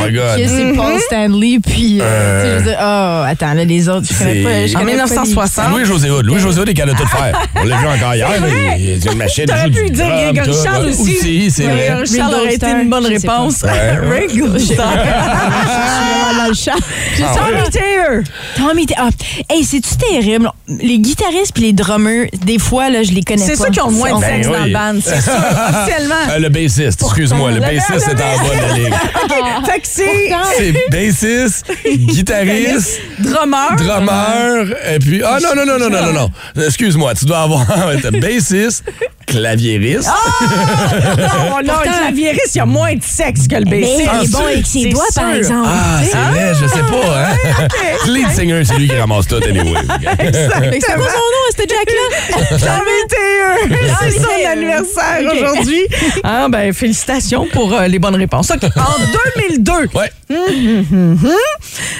[0.08, 0.36] my God.
[0.38, 2.00] Qui, c'est Paul Stanley, puis.
[2.02, 4.66] euh, tu sais, je veux dire, oh, attends, là, les autres, je connais pas.
[4.68, 5.70] je En connais pas les- 1960.
[5.70, 6.26] Louis-José Hood.
[6.26, 7.40] Louis-José Hood est capable de tout faire.
[7.56, 8.30] On l'a vu encore hier.
[8.30, 8.38] là,
[8.80, 9.46] il il a une machine.
[9.46, 11.02] T'aurais pu dire Grégory Charles aussi.
[11.02, 12.04] Aussi, c'est vrai.
[12.18, 13.62] Charles aurait été une bonne je réponse.
[13.64, 14.90] Ringo Starr.
[14.96, 16.72] vraiment dans le chat.
[17.24, 17.70] Ah Tommy.
[17.70, 18.24] Taylor.
[18.58, 19.10] Tommy Ta- ah,
[19.54, 20.50] hey, c'est-tu terrible?
[20.68, 23.46] Les guitaristes puis les drummers, des fois, là, je les connais pas.
[23.48, 25.34] C'est ceux qui ont moins Ben dans le band, c'est sûr,
[25.70, 26.16] officiellement.
[26.32, 27.52] Euh, le bassiste, excuse-moi.
[27.52, 28.94] Le bassiste est en bas de la ligne.
[29.66, 33.76] Fait que c'est C'est bassiste, guitariste, drummer.
[33.78, 35.22] drummer, et puis...
[35.24, 36.64] Ah non, non, non, non, non, non, non.
[36.66, 37.66] Excuse-moi, tu dois avoir
[38.20, 38.84] bassiste,
[39.26, 40.10] claviériste.
[41.18, 44.10] Non, non, le claviériste, il y a moins de sexe que le Mais bassiste.
[44.22, 45.70] il est bon avec ses doigts, par exemple.
[45.72, 47.68] Ah, c'est vrai, je sais pas, hein?
[48.08, 49.74] Le lead singer, c'est lui qui ramasse tout, anyway.
[49.74, 52.48] Que C'est quoi son nom, ce Jack-là?
[52.50, 54.00] Tommy Taylor.
[54.02, 55.82] C'est son anniversaire aujourd'hui.
[56.24, 58.50] Ah, ben, félicitations pour euh, les bonnes réponses.
[58.52, 58.64] OK.
[58.76, 60.12] En 2002, Ouais.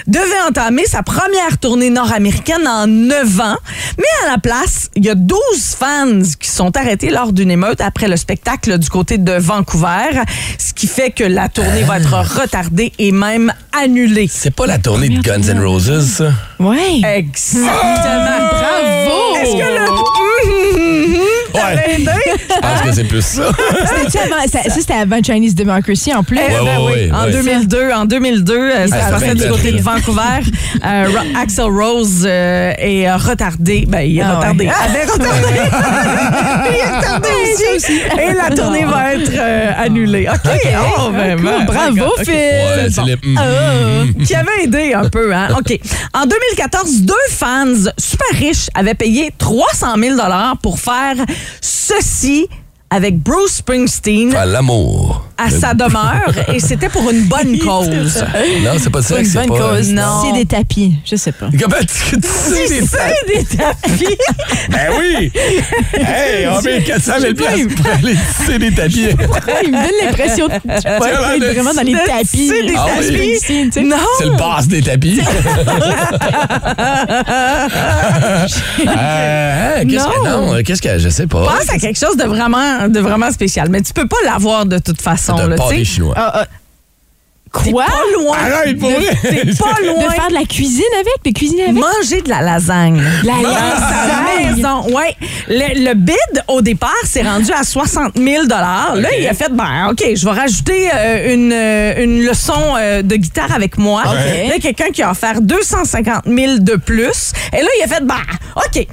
[0.08, 3.58] devait entamer sa première tournée nord-américaine en 9 ans.
[3.98, 5.38] Mais à la place, il y a 12
[5.78, 10.24] fans qui sont arrêtés lors d'une émeute après le spectacle du côté de Vancouver,
[10.58, 14.30] ce qui fait que la tournée va être retardée et même annulée.
[14.32, 16.32] C'est pas la tournée de Guns N' Roses, ça?
[16.60, 17.02] Ouais.
[17.04, 17.68] Exactement.
[17.68, 19.36] Bravo!
[19.42, 19.86] Est-ce que le...
[22.40, 23.44] Je pense que c'est plus ça.
[23.86, 26.38] C'était-tu avant- ça, ça, c'était avant Chinese Democracy en plus.
[26.40, 27.32] Eh Ouais, ben ouais, oui, ouais, en ouais.
[27.32, 30.22] 2002, en 2002, euh, ça passait du côté de Vancouver.
[30.86, 33.86] Euh, Ro- Axel Rose euh, est euh, retardé.
[33.88, 34.66] Ben, il est Ah retardé.
[34.68, 34.72] ouais.
[34.72, 35.60] Avait retardé.
[36.70, 37.28] il est retardé
[37.76, 38.02] aussi.
[38.22, 40.28] Et la tournée va être euh, annulée.
[40.34, 40.52] OK.
[40.98, 41.64] Oh, vraiment.
[41.66, 42.12] Bravo.
[42.24, 42.34] Phil.
[42.34, 45.48] Ouais, c'est les- Ah, qui avait aidé un peu, hein?
[45.58, 45.78] OK.
[46.14, 47.66] En 2014, deux fans
[47.98, 50.16] super riches avaient payé 300 000
[50.62, 51.16] pour faire
[51.62, 52.50] ceci si
[52.96, 55.26] avec Bruce Springsteen Faire l'amour.
[55.38, 58.24] à sa demeure et c'était pour une bonne cause.
[58.64, 59.76] Non, c'est pas ça que une c'est bonne pas.
[59.76, 59.90] cause.
[59.90, 60.24] Non.
[60.24, 60.94] C'est des tapis.
[61.04, 61.48] Je sais pas.
[61.60, 64.16] Comment tu, tu sais des C'est des tapis.
[64.70, 65.32] Ben oui!
[65.94, 69.08] Hey, on met 400 000 piastres pour aller tisser des tapis.
[69.64, 72.48] Il me donne l'impression de être vraiment dans les tapis.
[72.50, 73.06] C'est des Ah oui.
[73.08, 73.82] Springsteen, tu sais.
[73.84, 73.98] Non.
[74.18, 75.20] C'est le boss des tapis.
[78.88, 80.56] Euh, hein, qu'est-ce que Non.
[80.64, 81.44] qu'est-ce que je sais pas.
[81.44, 84.80] Pense à quelque chose de vraiment, de vraiment spécial, mais tu peux pas l'avoir de
[84.80, 85.36] toute façon.
[85.36, 85.84] de là, tu sais.
[85.86, 86.14] chinois.
[86.18, 86.46] Ah, ah.
[87.54, 87.86] Quoi?
[87.86, 88.38] pas loin.
[88.38, 89.18] Arrête, pour vrai.
[89.22, 90.10] T'es pas De loin.
[90.12, 91.24] faire de la cuisine avec?
[91.26, 91.76] De cuisiner avec?
[91.76, 93.02] Manger de la lasagne.
[93.24, 94.56] La lasagne.
[94.56, 94.84] maison.
[94.94, 95.16] Ouais.
[95.48, 99.88] Le, le bid, au départ, s'est rendu à 60 000 Là, il a fait, ben,
[99.92, 104.04] OK, je vais rajouter euh, une, euh, une leçon euh, de guitare avec moi.
[104.06, 104.50] OK.
[104.50, 107.32] Là, quelqu'un qui a offert 250 000 de plus.
[107.54, 108.16] Et là, il a fait, ben,
[108.58, 108.86] OK.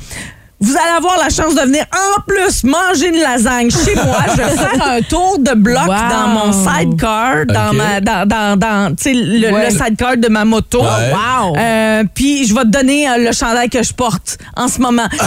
[0.63, 4.19] Vous allez avoir la chance de venir en plus manger une lasagne chez moi.
[4.31, 5.95] Je vais faire un tour de bloc Wow.
[6.11, 9.65] dans mon sidecar, dans ma, dans, dans, dans, tu sais, le, Ouais.
[9.67, 10.81] le sidecar de ma moto.
[10.83, 10.87] Ouais.
[11.13, 11.57] Wow.
[11.59, 15.09] Euh, puis je vais te donner euh, le chandail que je porte en ce moment.
[15.21, 15.27] Ah,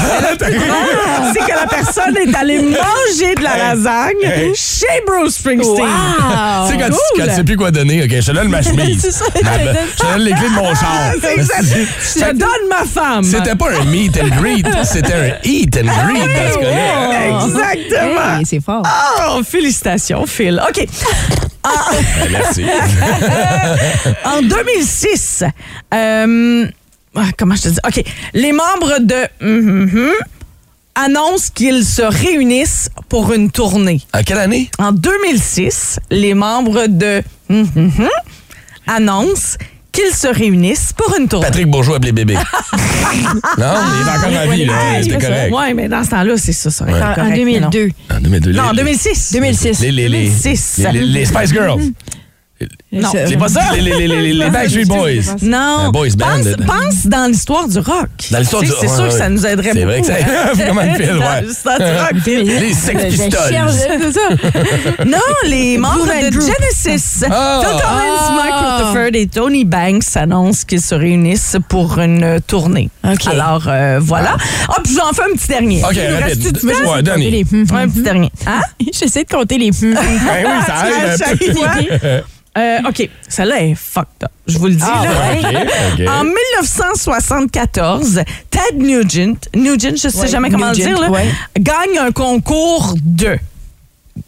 [1.33, 5.75] c'est que la personne est allée manger de la lasagne chez Bruce Springsteen.
[5.85, 6.67] Wow.
[6.67, 7.17] Tu sais, quand, tu, cool.
[7.17, 9.01] quand tu sais plus quoi donner, OK, je te donne ma chemise.
[9.01, 11.11] C'est ça, Ma- je te donne les clés de mon char.
[11.21, 13.23] Je te donne ma femme.
[13.23, 17.45] C'était pas un meet and greet, c'était un eat and greet dans ce cas-là.
[17.45, 18.37] Exactement.
[18.39, 18.83] Hey, c'est fort.
[19.29, 20.61] Oh, félicitations, Phil.
[20.67, 20.85] OK.
[21.63, 22.63] Ben, merci.
[24.25, 25.43] En 2006,
[25.93, 26.67] euh,
[27.15, 27.79] ah, comment je te dis?
[27.87, 28.03] OK.
[28.33, 30.11] Les membres de Mhm, mhm
[30.95, 34.01] annoncent qu'ils se réunissent pour une tournée.
[34.13, 34.69] En quelle année?
[34.79, 38.09] En 2006, les membres de Mhm, mhm
[38.87, 39.57] annoncent
[39.95, 41.45] qu'ils se réunissent pour une tournée.
[41.45, 42.33] Patrick Bourgeois appelé bébé.
[42.35, 42.41] non,
[43.57, 44.73] il est encore en vie, là.
[45.01, 45.53] C'était correct.
[45.55, 47.89] Oui, mais dans ce temps-là, c'est ça, ça aurait été En, en correct, mais 2002.
[48.13, 48.51] En 2002.
[48.53, 49.33] Non, en les- 2006.
[49.33, 49.79] 2006.
[49.81, 50.77] Les, les, les, 2006.
[50.79, 51.81] les, les- les Spice Girls.
[52.91, 53.61] Non, C'est pas ça?
[53.73, 55.35] Les, les, les, les, les Backstreet Boys.
[55.41, 55.57] Non.
[55.87, 56.27] Un boys band.
[56.65, 58.07] Pense, pense dans l'histoire du rock.
[58.31, 59.17] Dans l'histoire du sais, C'est ouais, sûr que ouais.
[59.19, 59.87] ça nous aiderait C'est beaucoup.
[59.87, 60.63] vrai que ça- hein.
[60.67, 61.41] Comment le faire, Dans ouais.
[61.41, 62.11] l'histoire du rock.
[62.25, 63.71] Les Sex Je Pistols.
[63.71, 65.03] c'est ça.
[65.05, 66.31] Non, les membres de.
[66.31, 67.25] Genesis.
[67.29, 67.59] Ah.
[67.61, 68.35] Phil Collins, Ah.
[68.37, 68.53] Mike
[68.93, 72.89] Rutherford et Tony Banks annoncent qu'ils se réunissent pour une tournée.
[73.25, 74.37] Alors, euh, voilà.
[74.69, 75.83] Ah, puis j'en fais un petit dernier.
[75.83, 77.45] OK, Ouais, dernier.
[77.73, 78.31] Un petit dernier.
[78.47, 78.61] Hein?
[78.93, 79.93] J'essaie de compter les hum.
[79.93, 79.99] Ben
[80.45, 82.23] oui, ça aide
[82.57, 84.31] Euh, OK, celle-là est fucked up.
[84.47, 84.83] Je vous le dis.
[84.85, 85.03] Ah,
[85.99, 86.19] là.
[86.19, 91.25] En 1974, Ted Nugent, Nugent, je sais Ouais, jamais comment le dire, là, ouais.
[91.59, 93.37] gagne un concours de.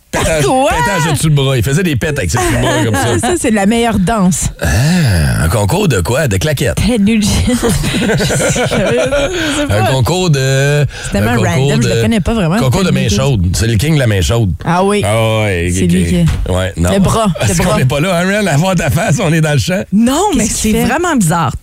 [0.10, 0.70] Pétage, Quoi?
[0.72, 1.58] pétage dessus le bras.
[1.58, 3.20] Il faisait des pètes avec ses petits bras comme ça.
[3.28, 4.46] Ça, c'est de la meilleure danse.
[4.62, 6.28] Un concours de quoi?
[6.28, 6.78] De claquettes.
[7.00, 7.28] Nugent.
[9.70, 10.86] Un concours de.
[11.04, 12.58] C'est tellement concours random, je le connais pas vraiment.
[12.58, 13.56] Concours de main chaude.
[13.56, 14.54] C'est le king de la main chaude.
[14.66, 15.02] Ah oui.
[15.06, 15.70] Ah ouais.
[15.74, 16.92] C'est lui qui- Ouais, non.
[16.92, 17.78] Le bras, le Est-ce qu'on bras.
[17.78, 19.84] n'est pas là, hein, rien à voir ta face, on est dans le champ.
[19.92, 20.86] Non, mais Qu'est-ce qu'il c'est fait?
[20.86, 21.54] vraiment bizarre.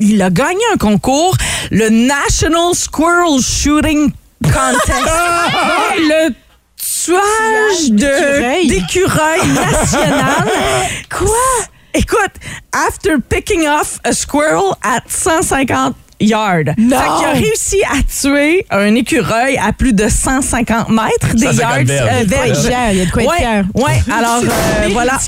[0.00, 1.36] Il a gagné un concours,
[1.70, 4.10] le National Squirrel Shooting
[4.42, 4.92] Contest.
[5.98, 6.34] le
[7.04, 8.66] tuage d'écureuil.
[8.66, 10.48] de- d'écureuil national.
[11.10, 11.28] Quoi?
[11.94, 12.32] Écoute,
[12.72, 16.74] after picking off a squirrel at 150 yards.
[16.78, 16.96] Non.
[16.96, 21.60] Fait qu'il a réussi à tuer un écureuil à plus de 150 mètres des 150
[21.60, 22.50] yards euh, Il y a de quoi verges.
[22.50, 23.64] être fier, il y a de quoi être ouais, fier.
[23.74, 25.18] Ouais, alors euh, voilà.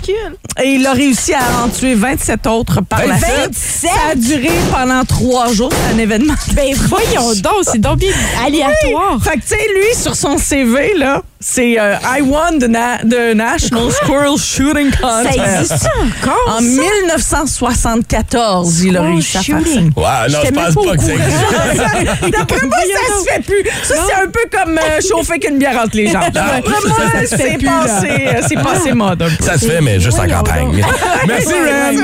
[0.63, 3.55] Et il a réussi à en tuer 27 autres par la 27?
[3.55, 3.55] suite.
[3.55, 6.35] Ça a duré pendant trois jours, c'est un événement.
[6.55, 8.13] Ben voyons donc, c'est donc bien
[8.47, 9.19] aléatoire.
[9.23, 12.97] Fait que, tu sais, lui, sur son CV, là, c'est euh, I won the, na-
[13.05, 15.39] the National Squirrel Shooting Contest.
[15.39, 16.61] Ça existe encore, En ça?
[16.63, 19.81] 1974, il a réussi à faire ça.
[19.81, 22.33] Ouais, non, je pense pas que ça existe.
[22.39, 23.63] D'après moi, ça se fait plus.
[23.83, 26.31] Ça, c'est un peu comme euh, chauffer qu'une bière entre les jambes.
[26.33, 26.79] D'après moi,
[27.13, 28.11] ça se fait c'est passé,
[28.59, 29.45] euh, passé mode un peu.
[29.45, 30.83] Ça se fait, mais juste en campagne.
[31.27, 31.99] Merci, Ren.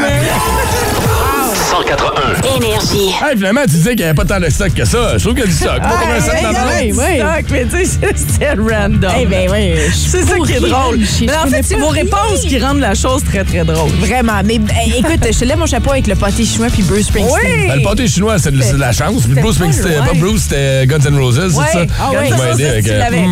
[1.71, 2.57] 1041.
[2.57, 3.15] Énergie.
[3.23, 5.17] Hey, finalement, tu disais qu'il n'y avait pas tant de stock que ça.
[5.19, 5.77] Je trouve qu'il y a du stock.
[5.77, 7.19] Stock dans ouais, le- ouais.
[7.19, 9.13] Stock, mais tu sais, c'est- c'est random.
[9.19, 10.99] Eh ben oui, je suis C'est ça qui est drôle.
[11.23, 13.91] Mais en fait, c'est vos réponses qui rendent la chose très, très drôle.
[14.01, 14.41] Vraiment.
[14.45, 17.39] Mais eh, écoute, je te lève mon chapeau avec le pâté chinois puis Bruce Springsteen.
[17.45, 17.69] Oui!
[17.69, 19.23] Ben, le pâté chinois, c'est de, la chance.
[19.25, 21.85] Puis Bruce Springsteen, pas Bruce, c'était Guns N' Roses, c'est ça?
[22.01, 23.27] Ah avec, Tu euh, l'avais.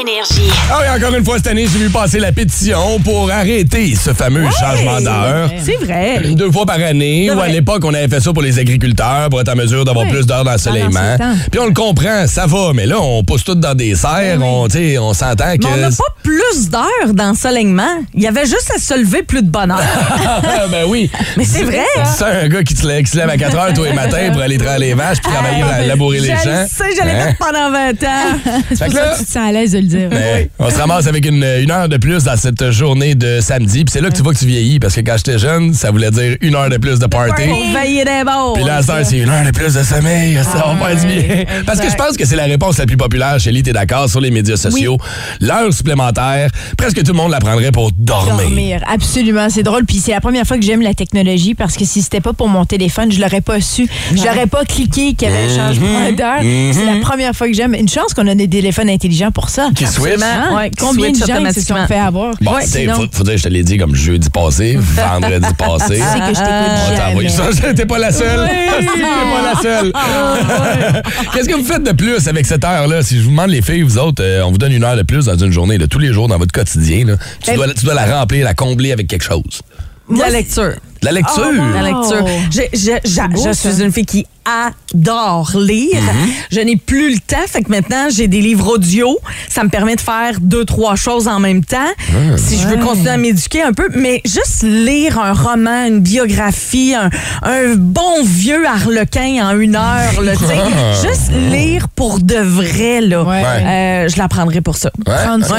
[0.00, 0.48] Énergie.
[0.70, 4.12] Ah oui, encore une fois, cette année, j'ai vu passer la pétition pour arrêter ce
[4.14, 5.50] fameux changement d'heure.
[5.64, 6.20] C'est vrai.
[6.34, 9.40] Deux fois par année, ou à l'époque, on avait fait ça pour les agriculteurs, pour
[9.40, 11.16] être en mesure d'avoir plus d'heures d'ensoleillement.
[11.18, 11.34] Temps.
[11.50, 14.68] Puis on le comprend, ça va, mais là, on pousse tout dans des serres, on,
[14.68, 15.64] sais, on s'entend que...
[15.66, 17.82] Mais on n'a pas plus d'heures d'ensoleillement.
[18.14, 19.80] Il y avait juste à se lever plus de bonne heure.
[20.70, 21.10] ben oui.
[21.36, 21.84] Mais c'est vrai.
[22.16, 24.30] C'est un gars qui, te lève, qui se lève à 4 heures tous les matins
[24.32, 26.60] pour aller traire les vaches puis travailler, la- labourer les Je champs.
[26.62, 27.34] le sais, j'allais Hein?
[27.40, 28.38] pendant 20 ans.
[28.68, 30.08] C'est Fait pour que ça là- que tu te sens à l'aise de le dire.
[30.10, 33.84] Mais on se ramasse avec une, une heure de plus dans cette journée de samedi.
[33.84, 34.80] Puis c'est là que tu vois que tu vieillis.
[34.80, 37.42] Parce que quand j'étais jeune, ça voulait dire une heure de plus de party.
[37.48, 38.54] Pour veiller des bords.
[38.54, 40.38] Puis là, c'est une heure de plus de sommeil.
[40.42, 41.44] Ça va pas être bien.
[41.66, 44.20] Parce que je pense que c'est la réponse la plus populaire chez t'es d'accord, sur
[44.20, 44.96] les médias sociaux.
[45.40, 48.36] L'heure supplémentaire, presque tout le monde la prendrait pour dormir.
[48.36, 49.84] Dormir, absolument, c'est drôle.
[49.84, 52.48] Puis c'est la première fois que j'aime la technologie parce que si c'était pas pour
[52.48, 53.88] mon téléphone, je l'aurais pas su.
[54.14, 56.40] Je l'aurais pas cliqué qu'il y avait un changement d'heure.
[56.72, 57.74] C'est la première fois que j'aime.
[57.74, 59.69] Une chance qu'on a des téléphones intelligents pour ça.
[59.74, 60.18] Qui switch.
[60.54, 62.34] Ouais, Combien de gens ils se sont fait avoir?
[62.40, 65.94] Bon, Ouais, sinon, faut, faut dire, je te l'ai dit comme jeudi passé, vendredi passé.
[65.96, 67.72] tu sais que je On t'écoute ça.
[67.74, 68.48] T'es pas la seule.
[68.48, 69.92] T'es pas la seule.
[71.32, 73.02] Qu'est-ce que vous faites de plus avec cette heure-là?
[73.02, 75.02] Si je vous demande, les filles, vous autres, euh, on vous donne une heure de
[75.02, 77.04] plus dans une journée, là, tous les jours dans votre quotidien.
[77.06, 77.14] là.
[77.42, 79.62] Tu, Ben- dois, tu dois la remplir, la combler avec quelque chose.
[80.16, 80.74] La lecture.
[81.02, 81.50] De La lecture.
[81.74, 82.26] La lecture.
[82.50, 86.00] Je, je- je- beau, je suis une fille qui adore lire.
[86.50, 87.36] Je n'ai plus le temps.
[87.46, 89.18] Fait que maintenant, j'ai des livres audio.
[89.48, 91.78] Ça me permet de faire deux, trois choses en même temps.
[92.36, 93.88] Si je veux continuer à m'éduquer un peu.
[93.94, 97.08] Mais juste lire un roman, une biographie, un,
[97.42, 101.08] un bon vieux harlequin en une heure, là, tu sais.
[101.08, 103.22] juste lire pour de vrai, là.
[103.22, 103.42] Ouais.
[103.44, 104.90] Euh, je la prendrai pour ça.
[105.06, 105.54] Ouais, Prendre ça.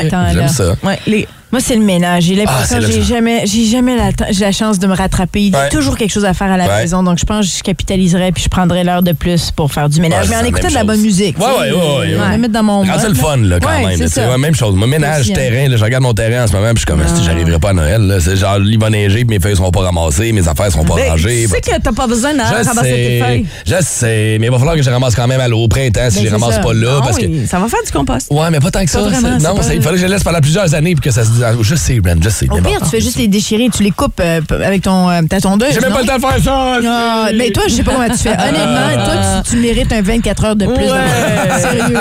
[0.84, 2.24] Ouais, les- Moi, c'est le ménage.
[2.24, 4.10] J'ai l'impression Ah, c'est que j'ai jamais, j'ai jamais la,
[4.40, 5.42] la chance de me rattraper.
[5.42, 5.70] Il y a Ouais.
[5.70, 6.82] toujours quelque chose à faire à la Ouais.
[6.82, 7.04] maison.
[7.04, 10.00] Donc, je pense que je capitaliserais puis je prendrais l'heure de plus pour faire du
[10.00, 10.24] ménage.
[10.26, 10.88] Ouais, mais en la écoutant de la chose.
[10.88, 11.38] bonne musique.
[11.38, 12.86] Ouais, ouais, ouais, ouais, mettre dans mon.
[12.86, 14.08] Quand c'est le fun, là, quand même.
[14.08, 14.76] c'est ouais, même chose.
[14.76, 15.36] Moi, ménage, Aussi, hein.
[15.36, 17.60] terrain, là, je regarde mon terrain en ce moment, puis je suis comme, Esti, j'arriverai
[17.60, 18.18] pas à Noël.
[18.22, 20.96] C'est genre, il va neiger, puis mes feuilles seront pas ramassées, mes affaires seront pas
[20.96, 21.44] Ben, rangées.
[21.44, 23.46] tu sais que t'as pas besoin Je ramasser tes feuilles.
[23.68, 26.10] je sais, mais il va falloir que je ramasse quand même à l'eau au printemps
[26.10, 27.00] si Ben, je les ramasse pas là.
[27.00, 27.26] Ah parce que...
[27.26, 28.28] oui, ça va faire du compost.
[28.32, 29.00] Ouais, mais pas tant que ça.
[29.02, 31.41] Non, il fallait que je laisse pendant plusieurs années puis que ça se dise.
[31.62, 32.48] Je sais, Brent, je sais.
[32.50, 32.86] Au pire, bon.
[32.86, 35.70] tu fais juste les déchirer, tu les coupes euh, avec ton, euh, ta tondeuse.
[35.74, 36.80] J'ai même pas le temps de faire ça.
[36.86, 38.30] Ah, mais toi, je sais pas comment tu fais.
[38.34, 40.76] Honnêtement, toi, tu, tu mérites un 24 heures de plus.
[40.76, 41.60] Ouais.
[41.60, 41.98] Sérieux.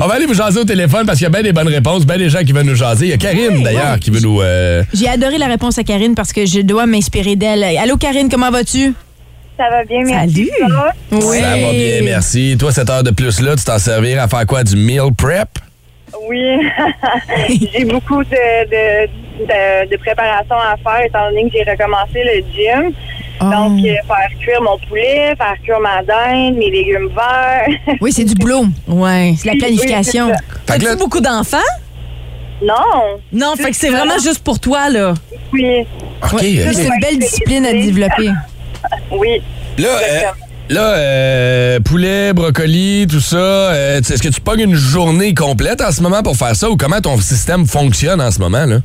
[0.00, 2.04] On va aller vous jaser au téléphone parce qu'il y a bien des bonnes réponses,
[2.06, 3.06] bien des gens qui veulent nous jaser.
[3.06, 4.40] Il y a Karine, d'ailleurs, qui veut nous.
[4.40, 7.64] euh, J'ai adoré la réponse à Karine parce que je dois m'inspirer d'elle.
[7.78, 8.94] Allô, Karine, comment vas-tu?
[9.56, 10.50] Ça va bien, merci.
[10.58, 10.82] Salut.
[11.12, 11.38] Oui.
[11.40, 12.56] Ça va bien, merci.
[12.58, 14.64] Toi, cette heure de plus-là, tu t'en servir à faire quoi?
[14.64, 15.48] Du meal prep?
[16.28, 16.58] Oui,
[17.72, 19.06] j'ai beaucoup de, de,
[19.46, 22.92] de, de préparation à faire étant donné que j'ai recommencé le gym.
[23.40, 23.44] Oh.
[23.50, 27.96] Donc, euh, faire cuire mon poulet, faire cuire ma dinde, mes légumes verts.
[28.00, 28.66] Oui, c'est du boulot.
[28.86, 29.34] Ouais.
[29.36, 30.26] C'est la planification.
[30.28, 30.32] Oui,
[30.66, 31.56] Fait que As-tu là, beaucoup d'enfants?
[32.62, 35.14] non, Non, fait que c'est vraiment juste pour toi, là.
[35.52, 35.84] oui,
[36.22, 36.32] OK.
[36.34, 36.62] Ouais.
[36.68, 36.72] ok.
[36.74, 38.30] C'est une belle discipline à développer.
[39.10, 39.42] oui.
[39.78, 40.20] Là, euh,
[40.68, 45.92] là euh, poulet, brocoli, tout ça, euh, est-ce que tu pognes une journée complète en
[45.92, 48.64] ce moment pour faire ça ou comment ton système fonctionne en ce moment?
[48.64, 48.78] là?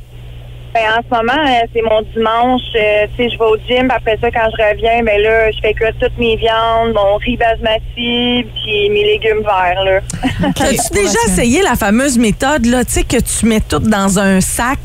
[0.78, 2.62] Ben, en ce moment, euh, c'est mon dimanche.
[2.76, 3.88] euh, tu sais, je vais au gym.
[3.88, 7.16] puis Après ça, quand je reviens, ben là, je fais cuire toutes mes viandes, mon
[7.18, 10.00] riz basmati, puis mes légumes verts, là.
[10.50, 14.40] As-tu déjà essayé la fameuse méthode, là, tu sais, que tu mets tout dans un
[14.40, 14.78] sac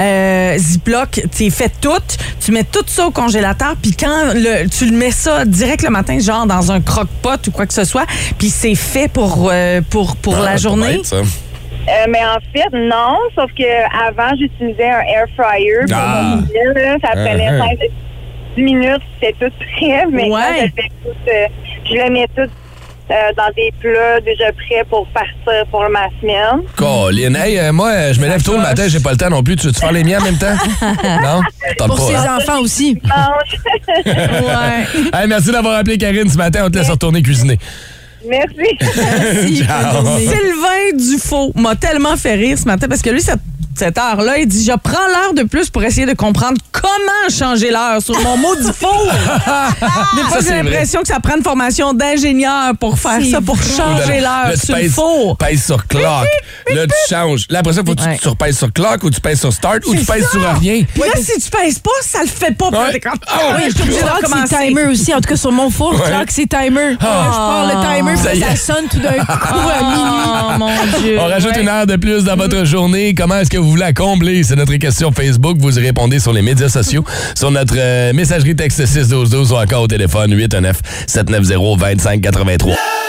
[0.00, 1.90] euh, Ziploc, tu fais tout,
[2.44, 5.90] tu mets tout ça au congélateur, puis quand le, tu le mets ça direct le
[5.90, 8.06] matin, genre dans un croque-pot ou quoi que ce soit,
[8.38, 11.02] puis c'est fait pour, euh, pour, pour Ah, la journée?
[11.86, 16.36] Euh, mais en fait, non, sauf que avant j'utilisais un air fryer pour Ah.
[16.36, 16.96] mon là.
[17.02, 17.58] Ça prenait Uh-huh.
[17.58, 17.78] 5
[18.56, 20.06] 10 minutes, c'était tout prêt.
[20.10, 20.40] Mais Ouais.
[20.76, 21.46] je, fais tout, euh,
[21.84, 22.42] je le mets tout
[23.10, 26.62] euh, dans des plats déjà prêts pour partir pour ma semaine.
[26.76, 29.42] Colin, hey, euh, moi, je me lève tôt le matin, j'ai pas le temps non
[29.42, 29.56] plus.
[29.56, 30.54] Tu veux-tu faire les miens en même temps?
[30.80, 31.42] non?
[31.86, 32.38] Pour pas, ses hein?
[32.38, 32.98] enfants aussi.
[34.06, 35.10] Ouais.
[35.12, 36.62] Hey, merci d'avoir appelé Karine ce matin.
[36.66, 37.58] On te laisse retourner cuisiner.
[38.26, 38.78] Merci.
[38.80, 39.64] Merci.
[39.64, 40.04] Ciao.
[40.18, 43.36] Sylvain Dufaux m'a tellement fait rire ce matin parce que lui, ça
[43.78, 44.38] cette heure-là.
[44.38, 48.18] Il dit Je prends l'heure de plus pour essayer de comprendre comment changer l'heure sur
[48.20, 49.06] mon maudit four.
[50.16, 54.20] Des fois, j'ai l'impression que ça prend une formation d'ingénieur pour faire ça, pour changer
[54.20, 55.36] l'heure tu sur le four.
[55.36, 56.26] pèses sur clock.
[56.68, 57.46] Là, tu changes.
[57.50, 59.84] Là, après ça, faut que tu, tu repèses sur clock ou tu pèses sur start
[59.86, 60.82] ou tu pèses sur rien.
[60.96, 62.66] Là, si tu pèses pas, ça le fait pas.
[62.70, 64.56] Comme, Ah Ah oui, je suis obligée de Clock, c'est recommencer.
[64.68, 65.14] timer aussi.
[65.14, 66.92] En tout cas, sur mon four, clock, c'est timer.
[66.92, 70.22] Je pars le timer, Ça sonne tout d'un coup à minuit.
[70.54, 71.16] Oh mon Dieu.
[71.20, 73.14] On rajoute une heure de plus dans votre journée.
[73.14, 74.42] Comment est-ce que vous voulez la combler?
[74.42, 75.56] C'est notre question Facebook.
[75.58, 79.82] Vous y répondez sur les médias sociaux, sur notre euh, messagerie texte 61212 ou encore
[79.82, 83.03] au téléphone 819 790 2583.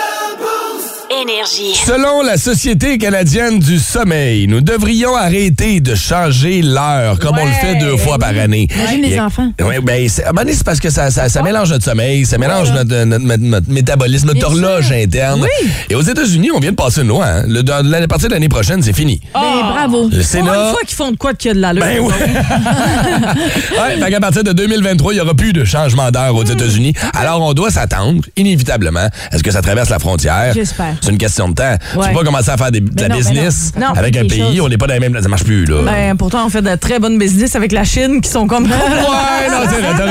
[1.29, 1.73] Énergie.
[1.85, 7.51] Selon la Société canadienne du sommeil, nous devrions arrêter de changer l'heure comme on le
[7.51, 8.67] fait deux fois par année.
[8.75, 9.51] Imagine les enfants.
[9.59, 11.83] Oui, ben, c'est, à un moment donné, c'est parce que ça, ça, ça mélange notre
[11.85, 14.95] sommeil, ça mélange notre, notre- notre- notre métabolisme, notre Bien horloge sûr.
[14.97, 15.41] interne.
[15.41, 15.69] Oui.
[15.89, 17.25] Et aux États-Unis, on vient de passer une loi.
[17.25, 17.43] Hein.
[17.47, 17.61] Le,
[18.03, 19.19] à partir de l'année prochaine, c'est fini.
[19.33, 19.41] Ben,
[19.73, 20.03] bravo.
[20.03, 20.71] Le Pour une Sénat.
[20.71, 21.83] fois qu'ils font de quoi qu'il y a de l'allure.
[21.83, 22.13] Ben oui.
[23.79, 26.93] ouais, fait qu'à partir de 2023, il n'y aura plus de changement d'heure aux États-Unis.
[27.13, 30.53] Alors, on doit s'attendre, inévitablement, à ce que ça traverse la frontière.
[30.53, 30.95] J'espère.
[31.01, 31.75] C'est une question de temps.
[31.93, 32.10] Tu Ouais.
[32.10, 33.88] peux pas commencer à faire des- de la non, business non.
[33.88, 34.60] Non, avec un pays.
[34.62, 35.17] On n'est pas dans les mêmes...
[35.21, 35.82] Ça marche plus, là.
[35.84, 38.65] Ben, pourtant, on fait de très bonnes business avec la Chine qui sont comme.
[38.65, 38.69] ouais,
[39.49, 40.06] non, t'as raison, t'as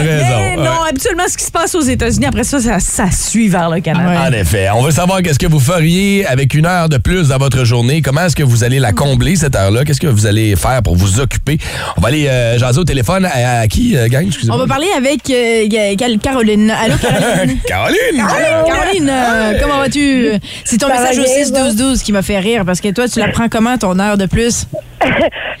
[0.00, 0.38] raison.
[0.40, 0.88] Mais non, Ouais.
[0.90, 4.22] habituellement, ce qui se passe aux États-Unis, après ça, ça, ça suit vers le Canada.
[4.28, 4.68] En effet.
[4.74, 8.00] On veut savoir qu'est-ce que vous feriez avec une heure de plus dans votre journée.
[8.02, 9.84] Comment est-ce que vous allez la combler, cette heure-là?
[9.84, 11.58] Qu'est-ce que vous allez faire pour vous occuper?
[11.96, 13.24] On va aller euh, jaser au téléphone.
[13.26, 14.26] À, à qui, euh, gang?
[14.26, 14.56] Excusez-moi.
[14.56, 16.70] On va parler avec euh, Caroline.
[16.70, 17.58] Allô, Caroline?
[17.66, 18.26] Caroline!
[18.66, 20.28] Caroline, euh, comment vas-tu?
[20.64, 23.18] C'est ton Ça message au bien, 6-12-12 qui m'a fait rire parce que toi, tu
[23.20, 24.66] la prends comment ton heure de plus?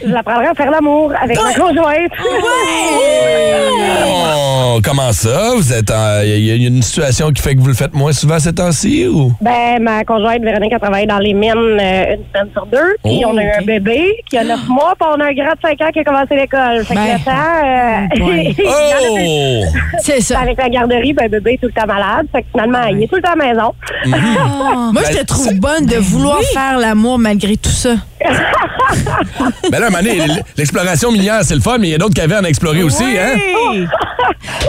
[0.04, 2.10] Je l'apprendrai à faire l'amour avec ma conjointe.
[4.06, 5.52] Oh, comment ça?
[5.56, 5.92] Vous êtes
[6.24, 9.06] Il y, a une situation qui fait que vous le faites moins souvent ces temps-ci
[9.06, 9.32] ou?
[9.40, 12.96] Ben, ma conjointe Véronique a travaillé dans les mines euh, une semaine sur deux.
[13.04, 15.32] Puis Oh, on a eu un bébé qui a neuf mois, puis on a un
[15.32, 16.84] grand de 5 ans qui a commencé l'école.
[16.84, 18.64] Fait que Ben, le temps, euh.
[18.66, 19.78] Oh!
[20.00, 20.40] C'est ça.
[20.40, 22.26] Avec la garderie, ben, le bébé est tout le temps malade.
[22.32, 23.74] Fait que finalement, il est tout le temps à la maison.
[24.92, 27.94] Moi, je te trouve bonne de vouloir faire l'amour malgré tout ça.
[29.70, 32.48] Ben là, l- l'exploration minière, c'est le fun, mais il y a d'autres cavernes à
[32.48, 33.34] explorer aussi, hein?
[33.72, 33.86] Oui.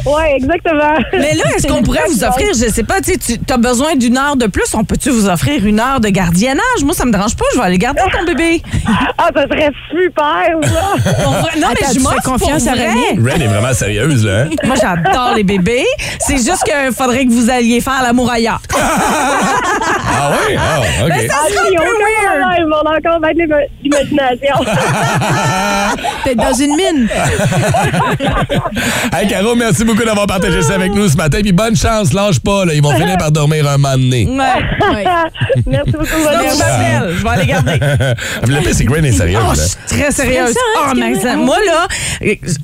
[0.05, 0.95] Oui, exactement.
[1.13, 3.13] Mais là, est-ce qu'on pourrait vous offrir, je sais pas, tu
[3.49, 6.83] as besoin d'une heure de plus, on peut-tu vous offrir une heure de gardiennage?
[6.83, 8.61] Moi, ça me dérange pas, je vais aller garder ton bébé.
[9.17, 12.75] Ah, ça serait super, vrai- Non, mais je m'offre fais confiance pour à.
[12.75, 13.31] René?
[13.31, 14.41] Ren est vraiment sérieuse, là.
[14.43, 14.49] hein?
[14.65, 15.85] Moi, j'adore les bébés.
[16.19, 18.61] C'est juste qu'il faudrait que vous alliez faire l'amour ailleurs.
[19.87, 20.55] Ah oui?
[20.57, 21.09] Ah, OK.
[21.09, 22.63] Mais ça Ah, serait un peu weird.
[22.73, 23.19] a encore
[23.83, 24.55] l'imagination.
[26.23, 27.07] Peut-être dans une mine.
[29.13, 31.39] Hey, Caro, merci beaucoup d'avoir partagé ça avec nous ce matin.
[31.41, 32.73] Puis bonne chance, lâche pas, là.
[32.73, 34.27] Ils vont finir par dormir un moment donné.
[34.27, 34.93] Ouais.
[34.93, 35.05] Ouais.
[35.65, 37.15] Merci beaucoup, Donc, Valérie.
[37.17, 37.79] je vais aller garder.
[38.47, 39.53] Le pire, c'est que Ren est sérieuse, Oh, là.
[39.55, 40.53] je suis très sérieuse.
[40.53, 41.87] ça, hein, Oh, mais ça- moi, là,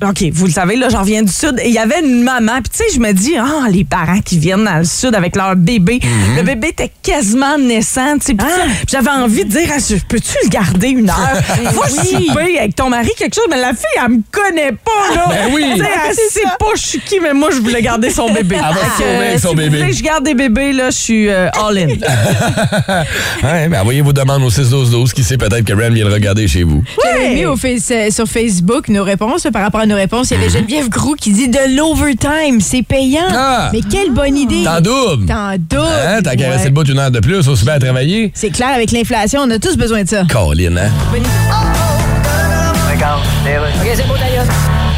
[0.08, 1.58] OK, vous le savez, là, j'en reviens du Sud.
[1.62, 2.60] et Il y avait une maman.
[2.62, 5.36] Puis, tu sais, je me dis, ah, les parents qui viennent dans le Sud avec
[5.36, 6.00] leur bébé.
[6.02, 6.36] Mhm.
[6.36, 8.34] Le bébé était quasiment naissant, tu sais.
[8.34, 11.42] Puis, ça, puis j'avais envie de dire, ah, je- peux-tu le garder une heure?
[11.72, 13.44] Va souper avec ton mari, quelque chose.
[13.50, 15.24] Mais la fille, elle me connaît pas, là.
[15.28, 15.64] Ben oui.
[15.76, 18.56] Tu sais, elle sait pas je suis qui, mais moi, je voulais garder son bébé.
[18.56, 19.68] Elle va Fait que, sauver avec euh, son si bébé.
[19.68, 21.88] Vous voulez que je garde des bébés, là, je suis euh, all in.
[23.42, 26.48] ouais, mais envoyez vos demandes au 61212 qui sait peut-être que Ren vient le regarder
[26.48, 26.82] chez vous.
[27.04, 29.46] J'avais mis au face- euh, sur Facebook nos réponses.
[29.52, 32.82] par rapport à nos réponses, il y avait Geneviève Groux qui dit de l'overtime, c'est
[32.82, 33.26] payant.
[33.32, 33.70] Ah!
[33.72, 34.64] Mais quelle bonne idée.
[34.64, 35.26] T'en double.
[35.26, 35.82] T'en double.
[36.06, 38.30] Hein, t'as rester le bout une heure de plus, aussi bien à travailler.
[38.34, 40.24] C'est clair, avec l'inflation, on a tous besoin de ça.
[40.30, 40.90] Colin, hein?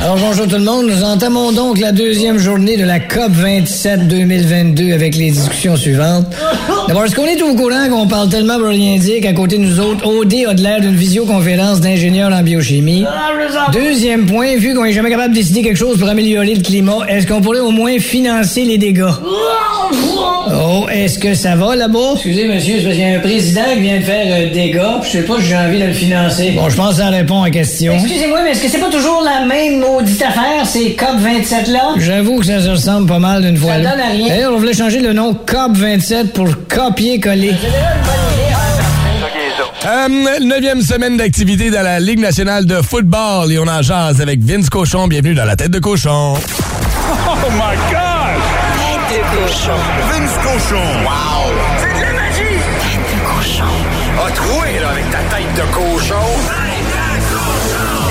[0.03, 4.07] Alors bonjour tout le monde, nous entamons donc la deuxième journée de la COP 27
[4.07, 6.27] 2022 avec les discussions suivantes.
[6.87, 9.63] D'abord, est-ce qu'on est au courant qu'on parle tellement pour rien dire qu'à côté de
[9.63, 13.07] nous autres, OD a de l'air d'une visioconférence d'ingénieurs en biochimie?
[13.73, 16.99] Deuxième point, vu qu'on est jamais capable de décider quelque chose pour améliorer le climat,
[17.09, 19.07] est-ce qu'on pourrait au moins financer les dégâts?
[20.67, 22.13] Oh, est-ce que ça va là-bas?
[22.15, 24.71] Excusez, monsieur, c'est parce qu'il y a un président qui vient de faire euh, des
[24.71, 26.53] gars, puis je sais pas si j'ai envie de le financer.
[26.53, 27.95] Bon, je pense que ça répond à la question.
[27.95, 31.95] Excusez-moi, mais est-ce que c'est pas toujours la même maudite affaire, ces COP27-là?
[31.99, 33.73] J'avoue que ça se ressemble pas mal d'une fois.
[33.73, 33.91] Ça là.
[33.91, 34.29] donne à rien.
[34.29, 37.55] D'ailleurs, on voulait changer le nom COP27 pour copier-coller.
[39.87, 40.09] Euh,
[40.41, 44.71] neuvième semaine d'activité dans la Ligue nationale de football et on en jase avec Vince
[44.71, 45.09] Cochon.
[45.09, 46.35] Bienvenue dans la tête de cochon.
[46.37, 48.04] Oh my God!
[49.35, 49.73] Cochon.
[50.11, 50.87] Vince Cochon.
[51.03, 51.53] Wow!
[51.79, 52.57] C'est de la magie!
[52.79, 53.75] Tête de cochon.
[54.25, 56.15] A troué, là, avec ta tête de cochon.
[56.47, 56.87] Tête
[57.33, 58.05] de cochon!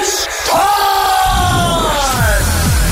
[0.00, 0.58] It's time!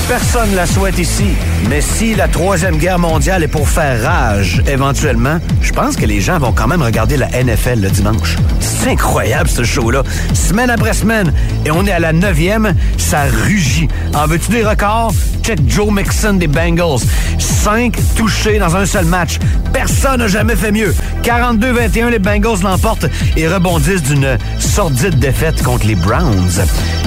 [0.09, 1.31] Personne la souhaite ici.
[1.69, 6.21] Mais si la Troisième Guerre mondiale est pour faire rage, éventuellement, je pense que les
[6.21, 8.37] gens vont quand même regarder la NFL le dimanche.
[8.61, 10.05] C'est incroyable, ce show-là.
[10.35, 11.33] Semaine après semaine.
[11.67, 13.89] Et on est à la neuvième, ça rugit.
[14.15, 15.13] En veux-tu des records?
[15.43, 17.01] Check Joe Mixon des Bengals.
[17.39, 19.39] Cinq touchés dans un seul match.
[19.73, 20.95] Personne n'a jamais fait mieux.
[21.25, 26.63] 42-21, les Bengals l'emportent et rebondissent d'une sordide défaite contre les Browns.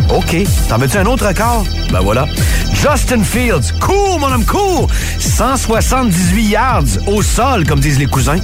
[0.10, 0.36] OK.
[0.69, 1.65] T'en veux-tu un autre record?
[1.91, 2.26] Ben voilà.
[2.74, 3.74] Justin Fields.
[3.80, 4.88] Cool, mon homme, cool!
[5.19, 8.39] 178 yards au sol, comme disent les cousins.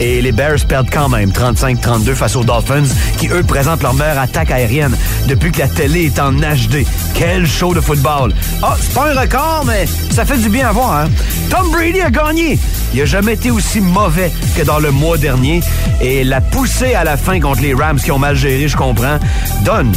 [0.00, 2.84] Et les Bears perdent quand même 35-32 face aux Dolphins,
[3.16, 6.84] qui eux présentent leur meilleure attaque aérienne depuis que la télé est en HD.
[7.14, 8.32] Quel show de football!
[8.62, 11.08] Ah, c'est pas un record, mais ça fait du bien à voir, hein?
[11.50, 12.58] Tom Brady a gagné!
[12.94, 15.60] Il a jamais été aussi mauvais que dans le mois dernier.
[16.00, 19.18] Et la poussée à la fin contre les Rams qui ont mal géré, je comprends,
[19.64, 19.92] donne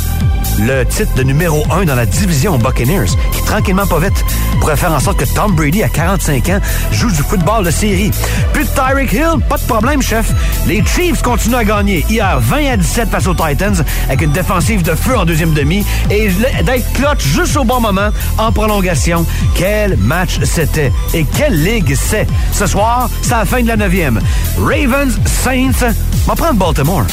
[0.62, 4.24] le titre de numéro 1 dans la division Buccaneers, qui tranquillement pas vite
[4.60, 6.60] pourrait faire en sorte que Tom Brady, à 45 ans,
[6.92, 8.12] joue du football de série.
[8.54, 10.32] Plus de Tyreek Hill, pas de problème, chef.
[10.68, 12.06] Les Chiefs continuent à gagner.
[12.10, 15.84] Hier, 20 à 17 face aux Titans, avec une défensive de feu en deuxième demi,
[16.12, 16.30] et
[16.64, 19.26] d'être clutch juste au bon moment, en prolongation.
[19.56, 20.92] Quel match c'était!
[21.14, 22.28] Et quelle ligue c'est!
[22.54, 24.20] Ce soir, c'est la fin de la neuvième.
[24.60, 25.94] Ravens, Saints,
[26.26, 27.06] on va prendre Baltimore.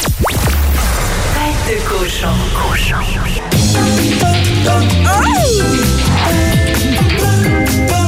[1.69, 2.49] De cochon.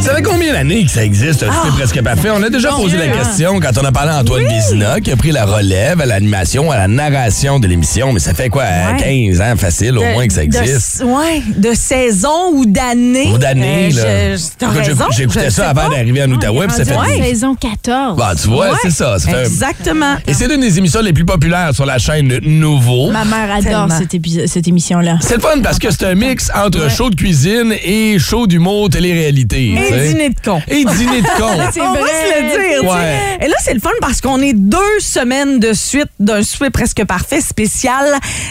[0.01, 2.31] Ça fait combien d'années que ça existe, un souper presque parfait?
[2.31, 5.17] On a déjà posé la question quand on a parlé à Antoine Vézina, qui a
[5.17, 8.13] pris la relève à l'animation, à la narration de l'émission.
[8.13, 8.97] Mais ça fait quoi, Ouais.
[9.29, 11.01] 15 ans facile au moins que ça existe?
[11.01, 13.31] De, ouais, de saison ou d'année?
[13.33, 14.03] Ou d'année, là.
[14.05, 15.05] Euh, raison.
[15.11, 17.23] J'écoutais ça avant d'arriver en Outaouais, puis ça fait Ouais.
[17.23, 18.17] Saison 14.
[18.17, 19.19] Bah, tu vois, Ouais, c'est ça.
[19.19, 20.17] ça fait- Exactement.
[20.27, 23.11] Et c'est l'une des émissions les plus populaires sur la chaîne Nouveau.
[23.11, 24.47] Ma mère adore Tellement.
[24.47, 25.19] cette émission-là.
[25.21, 28.89] C'est le fun parce que c'est un mix entre show de cuisine et show d'humour
[28.89, 29.75] télé-réalité.
[29.95, 30.63] Et dîner de con.
[30.69, 31.51] Et dîner de con.
[31.73, 32.57] C'est On va se le dire.
[32.57, 32.87] tu sais.
[32.87, 33.39] Ouais.
[33.43, 37.05] Et là, c'est le fun parce qu'on est deux semaines de suite d'un souper presque
[37.05, 38.05] parfait spécial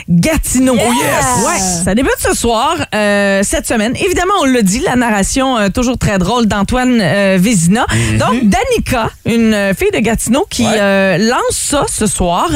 [0.07, 0.75] Gatineau.
[0.77, 1.45] Oh yes!
[1.45, 1.83] Ouais.
[1.85, 3.93] Ça débute ce soir, euh, cette semaine.
[3.95, 7.85] Évidemment, on l'a dit, la narration euh, toujours très drôle d'Antoine euh, Vézina.
[8.17, 10.63] Donc, Danica, une euh, fille de Gatineau qui.
[10.63, 10.71] Ouais.
[10.79, 12.49] euh, lance ça ce soir.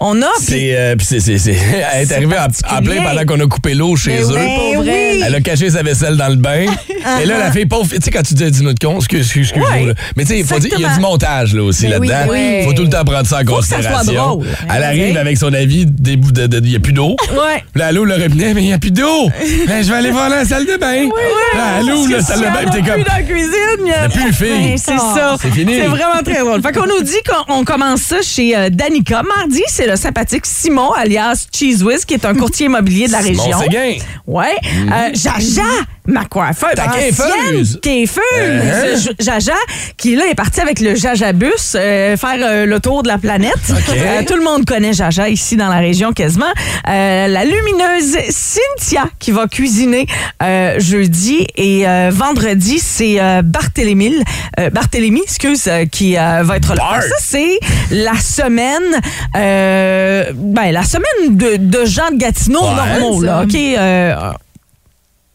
[0.00, 0.26] On a...
[0.40, 1.56] C'est, euh, puis c'est, c'est, c'est-
[1.94, 2.96] Elle est arrivée en, en particulier.
[3.00, 4.78] plein pendant qu'on a coupé l'eau chez Mais eux.
[4.78, 5.22] oui.
[5.24, 6.66] Elle a caché sa vaisselle dans le bain.
[7.22, 9.20] Et là, la fille pauvre, tu sais, quand tu dis un dîner de con, excuse,
[9.26, 9.94] excuse, Ouais, là.
[10.16, 12.32] Mais tu sais, il faut dire, il y a du montage, là, aussi, oui, là-dedans.
[12.32, 12.62] oui.
[12.64, 14.12] faut tout le temps prendre ça en Faut ça considération.
[14.36, 14.46] drôle.
[14.74, 16.18] Elle arrive avec son avis, il
[16.62, 17.16] n'y a plus d'eau.
[17.32, 17.62] Ouais.
[17.74, 19.30] Là, elle ouvre le robinet, mais il n'y a plus d'eau.
[19.66, 21.08] Ben, je vais aller voir la salle de bain.
[21.56, 22.94] Là, elle ouvre la salle de bain, t'es comme.
[22.94, 23.50] Plus dans la cuisine.
[23.78, 24.78] Il n'y a plus de filles.
[24.78, 25.36] C'est ça.
[25.40, 25.74] C'est fini.
[25.76, 26.62] C'est vraiment très drôle.
[26.62, 29.22] Fait qu'on nous dit qu'on on commence ça chez euh, Danica.
[29.22, 33.22] Mardi, c'est le sympathique Simon, alias Cheese Whiz, qui est un courtier immobilier de la
[33.22, 33.60] Simon région.
[33.60, 33.92] Séguin.
[34.26, 34.56] Ouais.
[34.64, 35.62] Euh, Jaja,
[36.10, 36.74] ma coiffeuse.
[36.74, 37.78] Ta coiffeuse?
[37.82, 39.54] Ce Jaja,
[39.96, 43.54] qui là est parti avec le Jajabus euh, faire euh, le tour de la planète.
[43.70, 46.44] Euh, tout le monde connaît Jaja ici dans la région quasiment.
[46.88, 50.06] Euh, la lumineuse Cynthia qui va cuisiner
[50.42, 54.22] euh, jeudi et euh, vendredi, c'est euh, Barthélémy,
[54.58, 56.76] euh, Barthélémy, excuse, euh, qui euh, va être là.
[56.76, 57.02] Bart.
[57.02, 57.58] Ça, c'est
[57.90, 59.00] la semaine,
[59.36, 64.49] euh, ben, la semaine de, de gens de Gatineau Ouais, normaux, là, OK?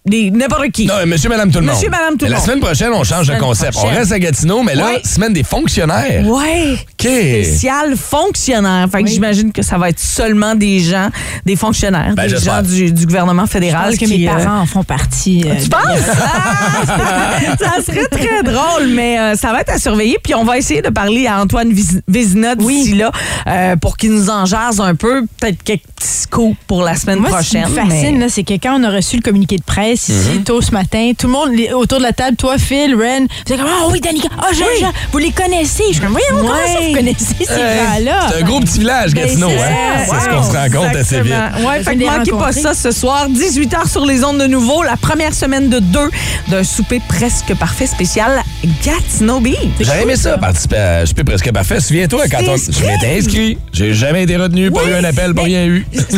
[0.07, 0.85] N'importe qui.
[0.85, 1.73] Non, monsieur, madame, tout le monde.
[1.75, 2.45] Monsieur, madame, tout le La monde.
[2.45, 3.73] semaine prochaine, on change de concept.
[3.75, 3.97] On prochaine.
[3.97, 5.01] reste à Gatineau, mais là, Ouais.
[5.03, 6.23] semaine des fonctionnaires.
[6.27, 6.73] Ouais.
[6.73, 7.01] OK.
[7.01, 8.87] Spécial fonctionnaire.
[8.91, 11.09] Fait que j'imagine que ça va être seulement des gens,
[11.45, 13.89] des fonctionnaires, Ben, des gens du, du gouvernement Je fédéral.
[13.89, 15.43] pense que qui, mes euh, parents en font partie.
[15.47, 15.81] euh, Tu penses?
[16.21, 17.39] Ah!
[17.59, 20.17] ça serait très drôle, mais euh, ça va être à surveiller.
[20.23, 21.71] Puis on va essayer de parler à Antoine
[22.07, 23.11] Vézina d'ici là
[23.47, 25.23] euh, pour qu'il nous en jase un peu.
[25.39, 27.71] Peut-être quelques petits scoops pour la semaine Moi, ce qui prochaine.
[27.85, 30.61] me fascine, mais- c'est que quand on a reçu le communiqué de presse ici tôt
[30.61, 33.59] ce matin, tout le monde les- autour de la table, toi, Phil, Ren, vous êtes
[33.59, 35.83] comme Ah oui, Danica, ah Jean, Jean, vous les connaissez.
[35.89, 36.89] Je suis comme Voyons, comment ça Ouais.
[36.89, 38.27] vous connaissez ces gens-là?
[38.29, 39.49] C'est un gros petit village, Ben, Gatineau.
[39.49, 40.05] c'est hein?
[40.05, 41.33] C'est ce qu'on se rend compte assez vite.
[41.65, 44.97] Ouais, fait que manquez pas ça ce soir, 18h sur les ondes de nouveau, la
[44.97, 46.09] première semaine de deux
[46.49, 48.41] d'un souper presque parfait spécial
[48.83, 49.57] Gatineau Beach.
[49.79, 51.79] J'aurais aimé ça, participer à Souper presque parfait.
[51.79, 55.33] Souviens-toi, quand on, je m'étais inscrit, j'ai jamais été retenu, pas Oui, eu un appel,
[55.33, 55.85] pas rien eu.
[55.93, 56.17] Je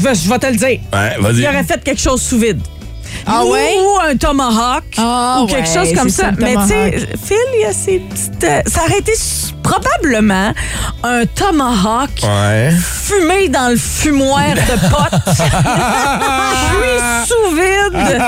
[0.00, 0.68] vais, te le dire.
[0.92, 1.46] Ouais, Il vas-y.
[1.46, 2.60] aurait fait quelque chose sous vide.
[3.26, 3.74] Ah Ou- ouais?
[3.80, 4.84] Ou un tomahawk.
[4.98, 6.30] Ah ou quelque ouais, chose comme ça.
[6.38, 6.90] Mais tu sais.
[7.24, 8.44] Phil, il y a ces petites.
[8.44, 9.12] euh, ça aurait été
[9.66, 10.52] probablement
[11.02, 12.70] un tomahawk Ouais.
[12.72, 15.20] fumée dans le fumoir de potes.
[15.26, 15.42] Je
[16.82, 18.20] suis sous vide.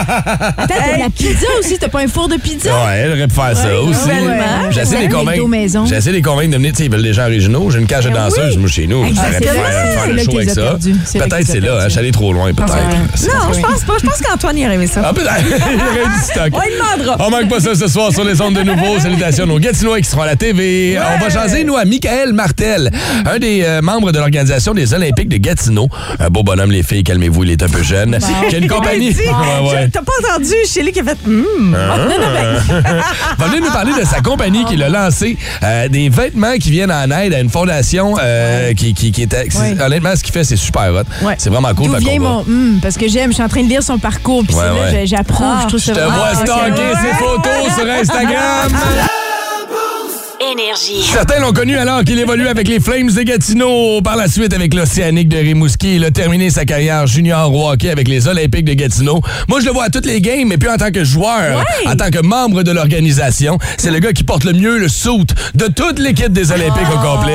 [0.58, 2.70] Attends, t'as de la pizza aussi, t'as pas un four de pizza?
[2.70, 4.10] Ouais, elle aurait pu faire ça Ouais, aussi.
[4.70, 5.86] J'essaie de les convaincre.
[5.86, 7.70] J'essaie de les convaincre de venir, tu sais, ils veulent des gens originaux.
[7.70, 8.58] J'ai une cage de Ben danseuse, oui.
[8.58, 9.04] moi, chez nous.
[9.14, 10.76] J'aurais pu faire, le show avec ça.
[11.18, 12.74] Peut-être c'est là, hein, je suis allé trop loin, peut-être.
[12.74, 13.94] Non, je pense pas.
[14.00, 15.02] Je pense qu'Antoine y aurait aimé ça.
[15.04, 15.34] Ah, peut-être.
[15.48, 16.50] Il aurait du stock.
[16.52, 17.16] On lui demandera.
[17.26, 18.98] On manque pas ça ce soir sur les ondes de nouveau.
[19.00, 20.98] Salutations nos Gatinois qui seront à la TV.
[20.98, 22.90] On va jaser, nous, à Michael Martel,
[23.26, 25.88] un des euh, membres de l'organisation des Olympiques de Gatineau.
[26.18, 28.18] Un beau bonhomme, les filles, calmez-vous, il est un peu jeune.
[28.48, 29.10] Qui a une compagnie.
[29.10, 29.88] Ouais, ouais.
[29.92, 31.16] T'as pas entendu Shelly qui a fait.
[31.76, 31.96] Ah.
[33.38, 36.92] va venir nous parler de sa compagnie qui l'a lancé, euh, des vêtements qui viennent
[36.92, 39.34] en aide à une fondation euh, qui, qui, qui est...
[39.34, 39.80] Ouais.
[39.80, 41.28] Honnêtement, ce qu'il fait, c'est super hot.
[41.38, 41.96] C'est vraiment cool.
[41.98, 44.44] Vient va- mon hum, parce que j'aime, je suis en train de lire son parcours
[44.44, 44.56] puis
[45.04, 45.60] j'approuve, Ah.
[45.62, 48.72] je trouve ça Je te vois stalker ses photos sur Instagram.
[50.40, 51.02] Énergie.
[51.02, 54.00] Certains l'ont connu alors qu'il évolue avec les Flames de Gatineau.
[54.02, 57.90] Par la suite, avec l'Océanique de Rimouski, il a terminé sa carrière junior au hockey
[57.90, 59.20] avec les Olympiques de Gatineau.
[59.48, 61.96] Moi, je le vois à toutes les games, mais puis en tant que joueur, en
[61.96, 65.08] tant que membre de l'organisation, c'est le gars qui porte le mieux le suit
[65.54, 67.34] de toute l'équipe des Olympiques au complet.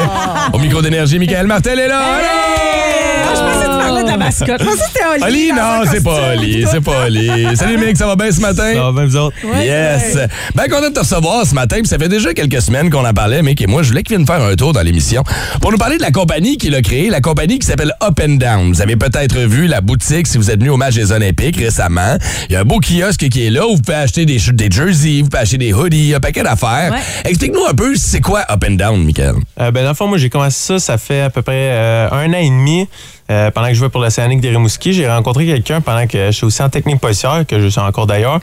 [0.54, 2.02] Au micro d'énergie, Michael Martel est là.
[2.02, 4.60] Ah, parlais de la mascotte.
[4.60, 5.52] Je pensais que c'était Oli.
[5.52, 6.34] Non, c'est pas.
[6.34, 7.56] Oli, c'est pas Oli.
[7.56, 8.74] Salut, Mick, ça va bien ce matin?
[8.74, 9.36] Ça va bien, vous autres?
[9.62, 10.18] Yes.
[10.56, 13.14] Ben, content de te recevoir ce matin, puis ça fait déjà quelques semaines qu'on en
[13.14, 15.24] parlait, Mick et moi, je voulais qu'il vienne faire un tour dans l'émission
[15.62, 18.36] pour nous parler de la compagnie qu'il a créée, la compagnie qui s'appelle Up and
[18.36, 18.72] Down.
[18.72, 22.18] Vous avez peut-être vu la boutique si vous êtes venu au match des Olympiques récemment.
[22.50, 24.72] Il y a un beau kiosque qui est là où vous pouvez acheter des, des
[24.72, 26.94] jerseys, vous pouvez acheter des hoodies, un paquet d'affaires.
[27.26, 29.36] Explique-nous un peu, c'est quoi Up and Down, Michael?
[29.60, 32.08] Euh, ben, dans le fond, moi, j'ai commencé ça, ça fait à peu près euh,
[32.12, 32.88] un an et demi.
[33.32, 36.32] Euh, pendant que je jouais pour l'Océanique des Rimouski, j'ai rencontré quelqu'un pendant que je
[36.32, 38.40] suis aussi en technique policière, que je suis encore d'ailleurs.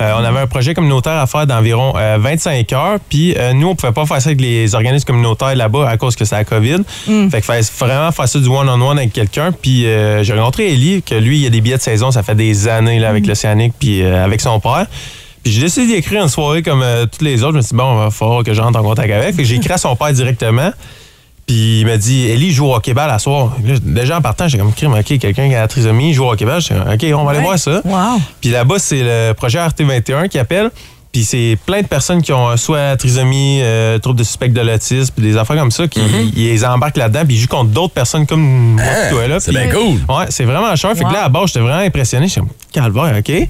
[0.00, 2.98] Euh, on avait un projet communautaire à faire d'environ euh, 25 heures.
[3.08, 6.16] Puis euh, nous, on pouvait pas faire ça avec les organismes communautaires là-bas à cause
[6.16, 6.78] que c'est la COVID.
[7.30, 9.52] Fait qu'il fallait vraiment faire ça du one-on-one avec quelqu'un.
[9.52, 12.34] Puis euh, j'ai rencontré Ellie, que lui, il a des billets de saison, ça fait
[12.34, 14.86] des années là, avec l'Océanique, puis euh, avec son père.
[15.42, 17.52] Puis j'ai décidé d'y écrire une soirée comme euh, toutes les autres.
[17.52, 19.34] Je me suis dit, bon, il va falloir que je rentre en contact avec.
[19.34, 20.70] Fait que j'ai écrit à son père directement.
[21.46, 23.56] Puis il m'a dit, Ellie joue au hockey-ball à soir.
[23.64, 26.24] Là, déjà en partant, j'ai comme crime, OK, quelqu'un qui a la trisomie, il joue
[26.24, 26.60] au hockey-ball.
[26.60, 27.44] J'ai dit, OK, on va aller Ouais.
[27.46, 27.80] voir ça.
[27.84, 28.20] Wow.
[28.40, 30.70] Puis là-bas, c'est le projet RT21 qui appelle.
[31.10, 34.60] Puis c'est plein de personnes qui ont euh, soit trisomie, euh, trouble de suspect de
[34.62, 36.00] l'autisme, puis des affaires comme ça, qui
[36.34, 39.38] ils les embarquent là-dedans, puis ils jouent contre d'autres personnes comme moi Ah, toi là.
[39.38, 39.96] c'est bien cool.
[40.08, 40.92] Ouais, c'est vraiment cher.
[40.96, 42.28] Fait que là, à la base, j'étais vraiment impressionné.
[42.28, 43.48] Je suis comme, calvaire, OK.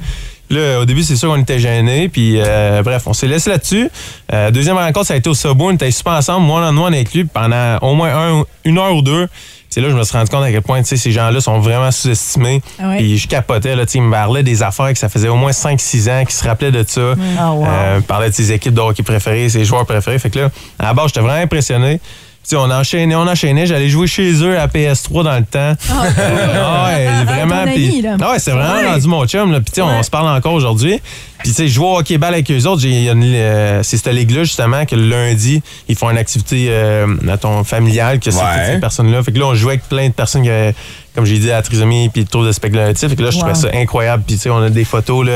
[0.53, 2.09] Là, au début, c'est sûr qu'on était gênés.
[2.09, 3.89] Puis, euh, bref, on s'est laissé là-dessus.
[4.33, 5.67] Euh, deuxième rencontre, ça a été au Subway.
[5.67, 8.95] On était super ensemble, moi en moi avec lui, pendant au moins un- une heure
[8.95, 9.29] ou deux.
[9.71, 11.91] C'est là que je me suis rendu compte à quel point ces gens-là sont vraiment
[11.91, 12.61] sous-estimés.
[12.79, 12.99] Ah ouais?
[12.99, 13.75] Puis je capotais.
[13.75, 16.23] Là, tu sais, il me parlait des affaires que ça faisait au moins 5-6 ans
[16.27, 17.15] qu'il se rappelait de ça.
[17.39, 17.65] Ah, wow.
[17.67, 20.19] Euh, il parlait de ses équipes de hockey préférées, ses joueurs préférés.
[20.19, 22.01] Fait que là, à la base, j'étais vraiment impressionné.
[22.45, 23.67] Tu sais, on enchaînait, on enchaînait.
[23.67, 25.75] J'allais jouer chez eux à PS3 dans le temps.
[26.19, 27.65] Euh, ouais, vraiment.
[27.67, 28.17] Puis- ami, là.
[28.21, 28.89] Ah ouais, c'est vraiment Ouais.
[28.91, 29.53] rendu mon chum.
[29.53, 29.61] Là.
[29.61, 31.01] Puis, sais, on se parle encore aujourd'hui.
[31.39, 32.81] Puis, tu sais, je joue au hockey-ball avec eux autres.
[32.83, 36.11] J'ai- il y a une- euh, c'est cette ligue-là, justement, que le lundi, ils font
[36.11, 38.45] une activité euh, mettons, familiale, que c'est Ouais.
[38.67, 39.23] toutes ces personnes-là.
[39.23, 40.75] Fait que là, on jouait avec plein de personnes qui avaient,
[41.15, 42.77] comme j'ai dit, la trisomie puis le trouble de spectre.
[42.97, 43.61] Fait que là, je trouvais Wow.
[43.61, 44.25] ça incroyable.
[44.27, 45.33] Puis, tu sais, on a des photos, là,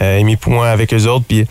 [0.00, 1.24] euh, Amy Pouin avec eux autres.
[1.28, 1.44] Puis,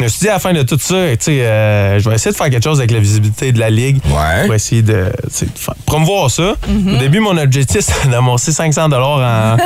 [0.00, 2.16] je me suis dit, à la fin de tout ça, tu sais, euh, je vais
[2.16, 4.46] essayer de faire quelque chose avec la visibilité de la Ligue Ouais.
[4.46, 6.54] pour essayer de, faire- promouvoir ça.
[6.68, 6.94] Mm-hmm.
[6.94, 9.56] Au début, mon objectif, c'était d'amasser 500 en, en-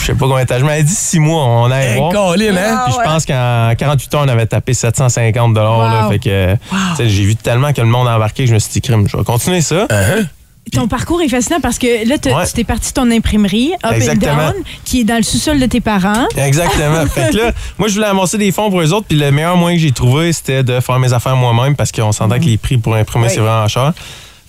[0.00, 0.58] je sais pas combien de temps.
[0.58, 2.12] Je m'avais dit 6 mois, on allait Hey, voir.
[2.12, 2.76] Colin, hein?
[2.78, 5.70] Ah, Puis je pense qu'en 48 heures, on avait tapé 750 là,
[6.04, 6.10] Wow.
[6.10, 6.56] Fait que,
[6.98, 9.16] j'ai vu tellement que le monde a embarqué que je me suis dit, crime, je
[9.16, 9.86] vais continuer ça.
[9.86, 10.26] Uh-huh.
[10.72, 12.46] Ton parcours est fascinant parce que là, Ouais.
[12.46, 14.32] tu t'es parti de ton imprimerie, Up Exactement.
[14.32, 14.54] and Down,
[14.84, 16.26] qui est dans le sous-sol de tes parents.
[16.36, 17.06] Exactement.
[17.14, 19.56] fait que là, moi, je voulais amasser des fonds pour eux autres, puis le meilleur
[19.56, 22.56] moyen que j'ai trouvé, c'était de faire mes affaires moi-même parce qu'on s'entend que les
[22.58, 23.92] prix pour imprimer, c'est vraiment cher.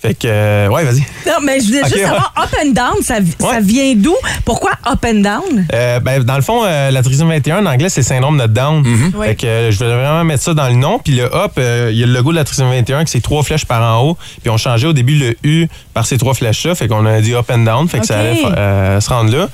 [0.02, 0.98] Fait que, euh, ouais, vas-y.
[1.26, 2.02] Non, mais je voulais juste ouais.
[2.02, 3.60] savoir, up and down, ça, ça Ouais.
[3.60, 4.16] vient d'où?
[4.44, 5.64] Pourquoi up and down?
[5.72, 8.82] Euh, ben, dans le fond, euh, la trisomie 21, en anglais, c'est syndrome de Down.
[9.14, 9.26] Oui.
[9.28, 10.98] Fait que euh, je voulais vraiment mettre ça dans le nom.
[10.98, 13.20] Puis le up, euh, il y a le logo de la trisomie 21, que c'est
[13.20, 14.18] trois flèches par en haut.
[14.42, 16.74] Puis on changeait au début le U par ces trois flèches-là.
[16.74, 17.88] Fait qu'on a dit up and down.
[17.88, 19.48] Fait que ça allait euh, se rendre là.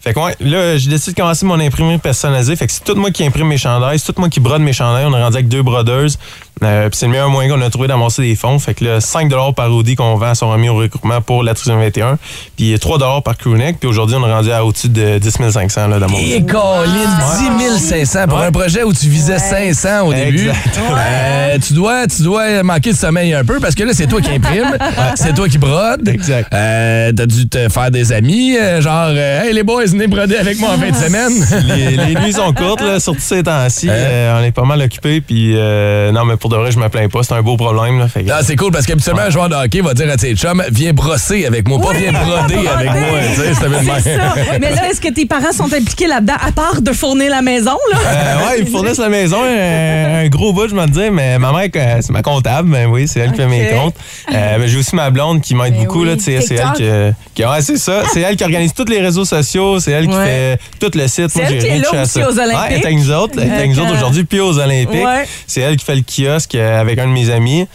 [0.00, 2.54] Fait que ouais, là, j'ai décidé de commencer mon imprimerie personnalisée.
[2.54, 4.72] Fait que c'est tout moi qui imprime mes chandails, c'est tout moi qui brode mes
[4.72, 5.04] chandails.
[5.06, 6.18] On est rendu avec deux brodeuses.
[6.62, 8.58] Euh, puis c'est le meilleur moyen qu'on a trouvé d'amasser des fonds.
[8.58, 11.84] Fait que là, 5 par hoodie qu'on vend sont remis au recrutement pour la trisomie
[11.84, 12.18] 21.
[12.56, 13.78] Puis 3 par crewneck.
[13.78, 16.34] Puis aujourd'hui, on est rendu à au-dessus de 10 500 là, d'amasser.
[16.36, 16.88] Et Colin,
[17.58, 18.46] 10 500 pour Ouais.
[18.46, 20.48] un projet où tu visais 500 au début.
[20.48, 20.96] Exactement.
[20.98, 24.20] Euh, tu, dois, tu dois manquer de sommeil un peu parce que là, c'est toi
[24.20, 24.76] qui imprime,
[25.16, 26.08] c'est toi qui brode.
[26.08, 26.52] Exact.
[26.52, 30.36] Euh, T'as dû te faire des amis, euh, genre, euh, hey les boys, venez broder
[30.36, 31.32] avec moi en fin de semaine.
[31.68, 33.88] les, les nuits sont courtes, là, surtout ces temps-ci.
[33.88, 35.20] On est pas mal occupés.
[35.20, 37.22] Puis, euh, non, mais pour pour de vrai, je me plains pas.
[37.22, 37.98] C'est un beau problème.
[37.98, 40.16] Là, fait que- Ah, c'est cool parce qu'habituellement, un joueur de hockey va dire à
[40.16, 43.18] ses chums Viens brosser avec moi, pas viens broder avec moi.
[43.36, 43.68] C'est ça.
[44.60, 47.76] Mais là, est-ce que tes parents sont impliqués là-dedans, à part de fournir la maison,
[47.92, 47.98] là?
[48.06, 51.52] Euh, ouais, ils fournissent la maison, un, un gros bout, je me disais, mais ma
[51.52, 53.94] mère, euh, c'est ma comptable, mais oui, c'est elle qui fait mes comptes.
[54.32, 57.14] Euh, mais j'ai aussi ma blonde qui m'aide beaucoup, là, tu sais, c'est elle qui,
[57.34, 60.14] qui- ouais, c'est ça, c'est elle qui organise tous les réseaux sociaux, c'est elle qui
[60.14, 60.24] Ouais.
[60.24, 61.28] fait tout le site.
[61.28, 62.58] C'est Moi, elle j'ai qui est rien là aussi aux Olympiques.
[62.58, 65.04] Ouais, elle est avec nous autres, elle est avec nous autres aujourd'hui, puis aux Olympiques.
[65.04, 65.26] Ouais.
[65.46, 67.66] C'est elle qui fait le kiosque euh, avec un de mes amis.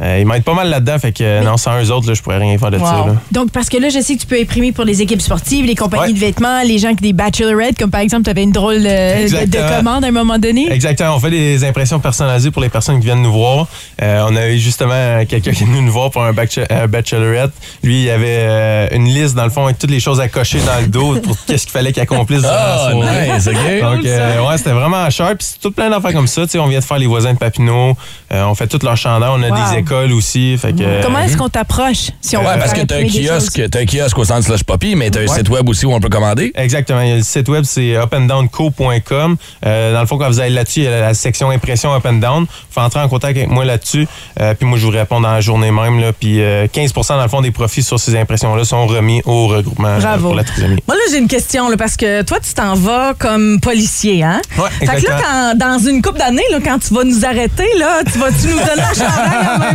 [0.00, 2.22] Euh, ils m'aident pas mal là-dedans, fait que euh, non, sans eux autres, là, je
[2.22, 2.84] pourrais rien faire de ça.
[3.06, 3.14] Là.
[3.30, 5.74] Donc, parce que là, je sais que tu peux imprimer pour les équipes sportives, les
[5.74, 8.78] compagnies de vêtements, les gens qui des bachelorettes, comme par exemple, tu avais une drôle
[8.84, 10.72] euh, de, commande à un moment donné.
[10.72, 11.14] Exactement.
[11.16, 13.66] On fait des impressions personnalisées pour les personnes qui viennent nous voir.
[14.00, 16.86] Euh, on a eu justement quelqu'un qui est venu nous voir pour un bache- un
[16.88, 17.52] bachelorette.
[17.84, 20.58] Lui, il avait euh, une liste, dans le fond, avec toutes les choses à cocher
[20.60, 22.40] dans le dos pour qu'est-ce qu'il fallait qu'il accomplisse.
[22.40, 23.30] durant la Ah, soirée.
[23.34, 23.80] nice, ok.
[23.96, 25.28] Donc, euh, ouais, c'était vraiment cher.
[25.38, 26.42] Puis c'est tout plein d'affaires comme ça.
[26.42, 27.94] Tu sais, on vient de faire les voisins de Papineau.
[28.32, 29.30] Euh, on fait toutes leurs chandails.
[29.32, 29.70] On a Wow.
[29.72, 30.56] des écoles aussi.
[30.58, 33.04] Fait que, Comment est-ce euh, qu'on t'approche si on Ouais, veut parce que t'as un
[33.06, 35.36] kiosque, t'as un kiosque au centre slash Poppy, mais t'as un Ouais.
[35.38, 36.52] site web aussi où on peut commander?
[36.54, 37.00] Exactement.
[37.02, 39.36] Il y a le site web, c'est upandownco.com.
[39.66, 42.04] Euh, dans le fond, quand vous allez là-dessus, il y a la section impression up
[42.06, 42.46] and down.
[42.70, 44.06] Faut entrer en contact avec moi là-dessus.
[44.40, 46.00] Euh, puis moi, je vous réponds dans la journée même.
[46.00, 49.46] Là, puis euh, 15 dans le fond des profits sur ces impressions-là sont remis au
[49.48, 50.28] regroupement euh, Bravo.
[50.28, 50.78] pour la trisomie.
[50.86, 54.40] Moi, là, j'ai une question, là, parce que toi, tu t'en vas comme policier, hein?
[54.58, 55.20] Ouais, Fait que là, exactement.
[55.22, 58.82] quand- dans une couple d'années, quand tu vas nous arrêter, là, tu vas-tu nous donner
[58.82, 59.71] un chandail?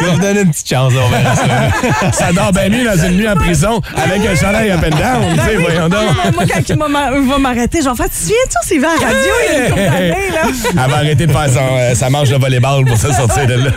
[0.00, 2.12] Je vais vous donner une petite chance, on verra ça.
[2.12, 5.34] Ça dort bien mieux dans une nuit en prison avec un chandail up and down.
[5.34, 6.02] tu sais, Ben oui, voyons donc.
[6.14, 9.06] moi, moi, quand il m'a- va m'arrêter, j'en fais, tu te souviens-tu, vu à la
[9.06, 10.40] radio il y a une couple d'années, là?
[10.84, 13.54] Elle va arrêter de faire son, euh, sa manche de volleyball pour se sortir de
[13.54, 13.70] là.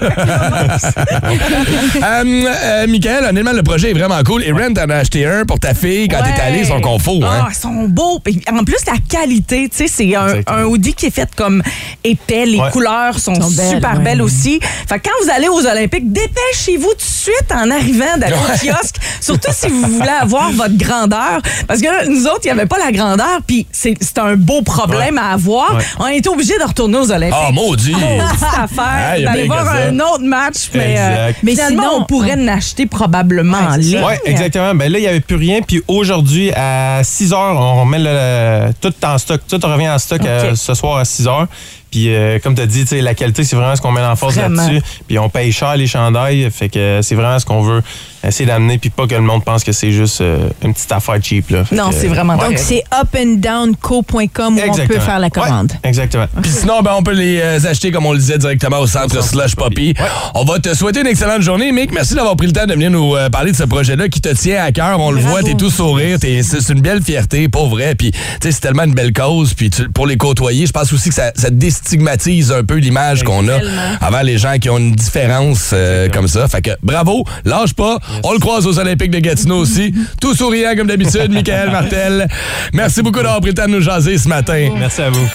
[2.04, 4.44] euh, euh, Michael, honnêtement, le projet est vraiment cool.
[4.44, 7.24] Et Ren, t'en as acheté un pour ta fille quand t'es allé, son confort.
[7.24, 7.44] Hein?
[7.46, 8.20] Ah, ils sont beaux.
[8.52, 11.62] En plus, la qualité, tu sais, c'est un, un hoodie qui est fait comme
[12.04, 12.46] épais.
[12.46, 12.70] Les Ouais.
[12.72, 14.04] couleurs sont, Sont belles, super ouais.
[14.04, 14.60] belles aussi.
[14.88, 18.52] Fait que quand vous allez aux Olympiques, dépêchez-vous tout de suite en arrivant d'aller au
[18.52, 18.72] Ouais.
[18.74, 18.96] kiosque.
[19.22, 21.42] Surtout si vous voulez avoir votre grandeur.
[21.68, 23.40] Parce que là, nous autres, il n'y avait pas la grandeur.
[23.46, 25.76] Puis c'est un beau problème à avoir.
[25.76, 25.84] Ouais.
[26.00, 27.40] On était obligé de retourner aux Olympiques.
[27.48, 27.92] Ah, maudit!
[27.92, 28.68] Maudite affaire.
[28.80, 30.70] Ah, il y a d'aller voir un autre match.
[30.74, 34.02] Mais, euh, mais sinon- on pourrait en acheter probablement en ligne.
[34.06, 34.74] Oui, exactement.
[34.76, 35.62] Ben là, il n'y avait plus rien.
[35.62, 39.42] Puis aujourd'hui, à 6 heures, on remet le, tout en stock.
[39.48, 41.48] Tout revient en stock euh, ce soir à 6 heures.
[41.92, 44.36] Puis euh, comme tu as dit, la qualité, c'est vraiment ce qu'on met en force
[44.66, 44.82] là-dessus.
[45.08, 46.50] Puis on paye cher les chandails.
[46.52, 47.82] Fait que c'est vraiment ce qu'on veut
[48.24, 48.78] essayer d'amener.
[48.78, 51.50] Puis pas que le monde pense que c'est juste euh, une petite affaire cheap.
[51.50, 51.64] Là.
[51.72, 52.50] Non, c'est vraiment ouais.
[52.50, 55.72] Donc, c'est upanddownco.com où on peut faire la commande.
[55.72, 56.26] Ouais, exactement.
[56.42, 59.24] Puis sinon, ben, on peut les euh, acheter, comme on le disait, directement au centre
[59.24, 59.94] slash Poppy.
[60.36, 61.92] On va te souhaiter une excellente journée, Mick.
[61.94, 64.64] Merci d'avoir pris le temps de venir nous parler de ce projet-là qui te tient
[64.64, 65.00] à cœur.
[65.00, 66.20] On le voit, t'es tout sourire.
[66.20, 67.96] t'es- C'est une belle fierté, pas vrai.
[67.96, 69.54] Puis, tu sais, c'est tellement une belle cause.
[69.54, 71.50] Puis, pour les côtoyer, je pense aussi que ça, ça
[71.82, 73.60] déstigmatise un peu l'image qu'on a
[74.02, 76.48] avant les gens qui ont une différence euh, comme ça.
[76.48, 78.00] Fait que bravo, lâche pas.
[78.24, 79.94] On le croise aux Olympiques de Gatineau aussi.
[80.22, 82.28] Tout souriant comme d'habitude, Michael Martel.
[82.74, 84.70] Merci beaucoup d'avoir pris le temps de nous jaser ce matin.
[84.78, 85.28] Merci à vous.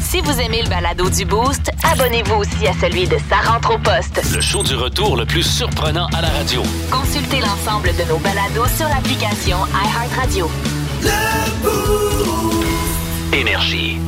[0.00, 3.78] Si vous aimez le balado du Boost, abonnez-vous aussi à celui de Sa rentre au
[3.78, 4.22] poste.
[4.32, 6.62] Le show du retour le plus surprenant à la radio.
[6.90, 10.48] Consultez l'ensemble de nos balados sur l'application iHeartRadio.
[13.32, 14.03] Énergie.